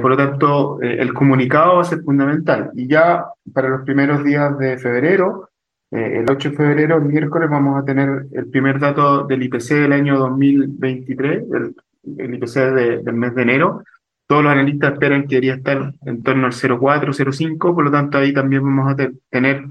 por 0.02 0.10
lo 0.10 0.17
tanto, 0.17 0.82
el 0.82 1.13
comunicado 1.13 1.76
va 1.76 1.82
a 1.82 1.86
ser 1.86 2.02
fundamental. 2.02 2.71
Y 2.73 2.88
ya 2.88 3.26
para 3.54 3.69
los 3.69 3.84
primeros 3.84 4.23
días 4.23 4.58
de 4.58 4.80
febrero, 4.80 5.52
eh, 5.93 6.19
el 6.19 6.25
8 6.29 6.49
de 6.49 6.56
febrero, 6.56 6.97
el 6.97 7.03
miércoles, 7.03 7.49
vamos 7.51 7.79
a 7.79 7.86
tener 7.86 8.25
el 8.32 8.47
primer 8.47 8.79
dato 8.79 9.25
del 9.25 9.43
IPC 9.43 9.75
del 9.75 9.93
año 9.93 10.17
2023, 10.17 11.43
el, 11.53 11.75
el 12.17 12.34
IPC 12.34 12.53
del 13.03 13.13
mes 13.13 13.36
de 13.36 13.41
enero. 13.43 13.84
Todos 14.25 14.43
los 14.43 14.51
analistas 14.51 14.93
esperan 14.93 15.27
que 15.27 15.36
debería 15.36 15.56
estar 15.56 15.93
en 16.06 16.23
torno 16.23 16.47
al 16.47 16.53
0,4, 16.53 17.13
0,5, 17.13 17.58
por 17.75 17.84
lo 17.84 17.91
tanto 17.91 18.17
ahí 18.17 18.34
también 18.34 18.63
vamos 18.63 18.91
a 18.91 18.95
tener 19.29 19.65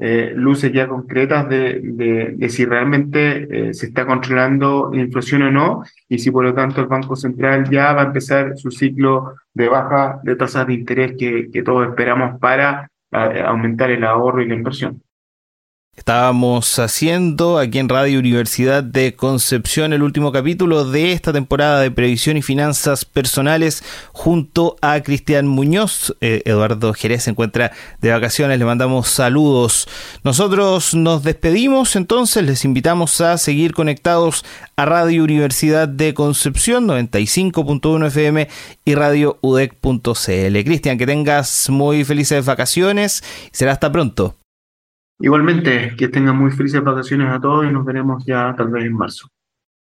eh, 0.00 0.32
luces 0.34 0.72
ya 0.72 0.88
concretas 0.88 1.48
de, 1.48 2.36
si 2.48 2.64
realmente 2.64 3.68
eh, 3.68 3.74
se 3.74 3.86
está 3.86 4.04
controlando 4.04 4.90
la 4.92 5.00
inflación 5.00 5.42
o 5.42 5.50
no, 5.52 5.84
y 6.08 6.18
si 6.18 6.32
por 6.32 6.44
lo 6.44 6.54
tanto 6.54 6.80
el 6.80 6.88
Banco 6.88 7.14
Central 7.14 7.70
ya 7.70 7.92
va 7.92 8.02
a 8.02 8.06
empezar 8.06 8.58
su 8.58 8.72
ciclo 8.72 9.36
de 9.54 9.68
baja 9.68 10.18
de 10.24 10.34
tasas 10.34 10.66
de 10.66 10.74
interés 10.74 11.14
que 11.16 11.62
todos 11.62 11.86
esperamos 11.88 12.40
para 12.40 12.90
aumentar 13.12 13.90
el 13.90 14.02
ahorro 14.02 14.42
y 14.42 14.48
la 14.48 14.54
inversión. 14.54 15.00
Estábamos 15.98 16.78
haciendo 16.78 17.58
aquí 17.58 17.80
en 17.80 17.88
Radio 17.88 18.20
Universidad 18.20 18.84
de 18.84 19.16
Concepción 19.16 19.92
el 19.92 20.04
último 20.04 20.30
capítulo 20.30 20.88
de 20.88 21.12
esta 21.12 21.32
temporada 21.32 21.80
de 21.80 21.90
Previsión 21.90 22.36
y 22.36 22.42
Finanzas 22.42 23.04
Personales 23.04 23.82
junto 24.12 24.76
a 24.80 25.02
Cristian 25.02 25.48
Muñoz. 25.48 26.16
Eh, 26.20 26.42
Eduardo 26.46 26.94
Jerez 26.94 27.24
se 27.24 27.30
encuentra 27.30 27.72
de 28.00 28.12
vacaciones, 28.12 28.60
le 28.60 28.64
mandamos 28.64 29.08
saludos. 29.08 29.88
Nosotros 30.22 30.94
nos 30.94 31.24
despedimos 31.24 31.96
entonces, 31.96 32.44
les 32.44 32.64
invitamos 32.64 33.20
a 33.20 33.36
seguir 33.36 33.74
conectados 33.74 34.44
a 34.76 34.84
Radio 34.84 35.24
Universidad 35.24 35.88
de 35.88 36.14
Concepción 36.14 36.86
95.1 36.86 38.06
FM 38.06 38.48
y 38.84 38.94
Radio 38.94 39.38
UDEC.cl. 39.42 40.64
Cristian, 40.64 40.96
que 40.96 41.06
tengas 41.06 41.68
muy 41.68 42.04
felices 42.04 42.46
vacaciones 42.46 43.24
y 43.52 43.56
será 43.56 43.72
hasta 43.72 43.90
pronto. 43.90 44.36
Igualmente, 45.20 45.94
que 45.96 46.08
tengan 46.08 46.36
muy 46.36 46.50
felices 46.50 46.82
vacaciones 46.82 47.28
a 47.30 47.40
todos 47.40 47.66
y 47.66 47.72
nos 47.72 47.84
veremos 47.84 48.24
ya 48.24 48.54
tal 48.56 48.68
vez 48.68 48.84
en 48.84 48.94
marzo. 48.94 49.28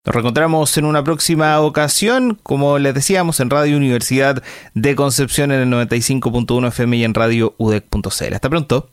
Nos 0.06 0.14
reencontramos 0.14 0.78
en 0.78 0.86
una 0.86 1.04
próxima 1.04 1.60
ocasión, 1.62 2.38
como 2.44 2.78
les 2.78 2.94
decíamos, 2.94 3.40
en 3.40 3.50
Radio 3.50 3.76
Universidad 3.76 4.44
de 4.76 4.96
Concepción 4.96 5.52
en 5.52 5.62
el 5.62 5.88
95.1 5.90 6.68
FM 6.68 6.98
y 6.98 7.04
en 7.04 7.16
Radio 7.16 7.56
UDEC.cl. 7.58 8.34
Hasta 8.34 8.50
pronto. 8.50 8.92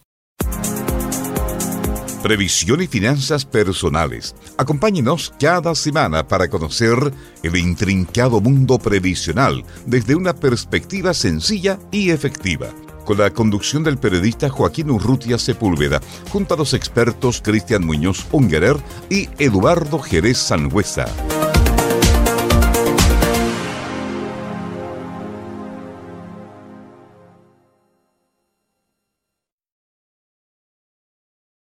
Previsión 2.22 2.80
y 2.80 2.86
finanzas 2.86 3.44
personales. 3.44 4.34
Acompáñenos 4.56 5.34
cada 5.38 5.74
semana 5.74 6.26
para 6.26 6.48
conocer 6.48 6.96
el 7.42 7.56
intrincado 7.56 8.40
mundo 8.40 8.78
previsional 8.78 9.64
desde 9.84 10.14
una 10.14 10.32
perspectiva 10.32 11.12
sencilla 11.12 11.78
y 11.90 12.10
efectiva 12.10 12.68
con 13.04 13.18
la 13.18 13.30
conducción 13.30 13.82
del 13.84 13.98
periodista 13.98 14.48
Joaquín 14.48 14.90
Urrutia 14.90 15.38
Sepúlveda, 15.38 16.00
junto 16.30 16.54
a 16.54 16.56
los 16.56 16.74
expertos 16.74 17.40
Cristian 17.42 17.84
Muñoz 17.84 18.26
Ungerer 18.32 18.76
y 19.10 19.28
Eduardo 19.38 19.98
Jerez 19.98 20.38
Sangüesa. 20.38 21.06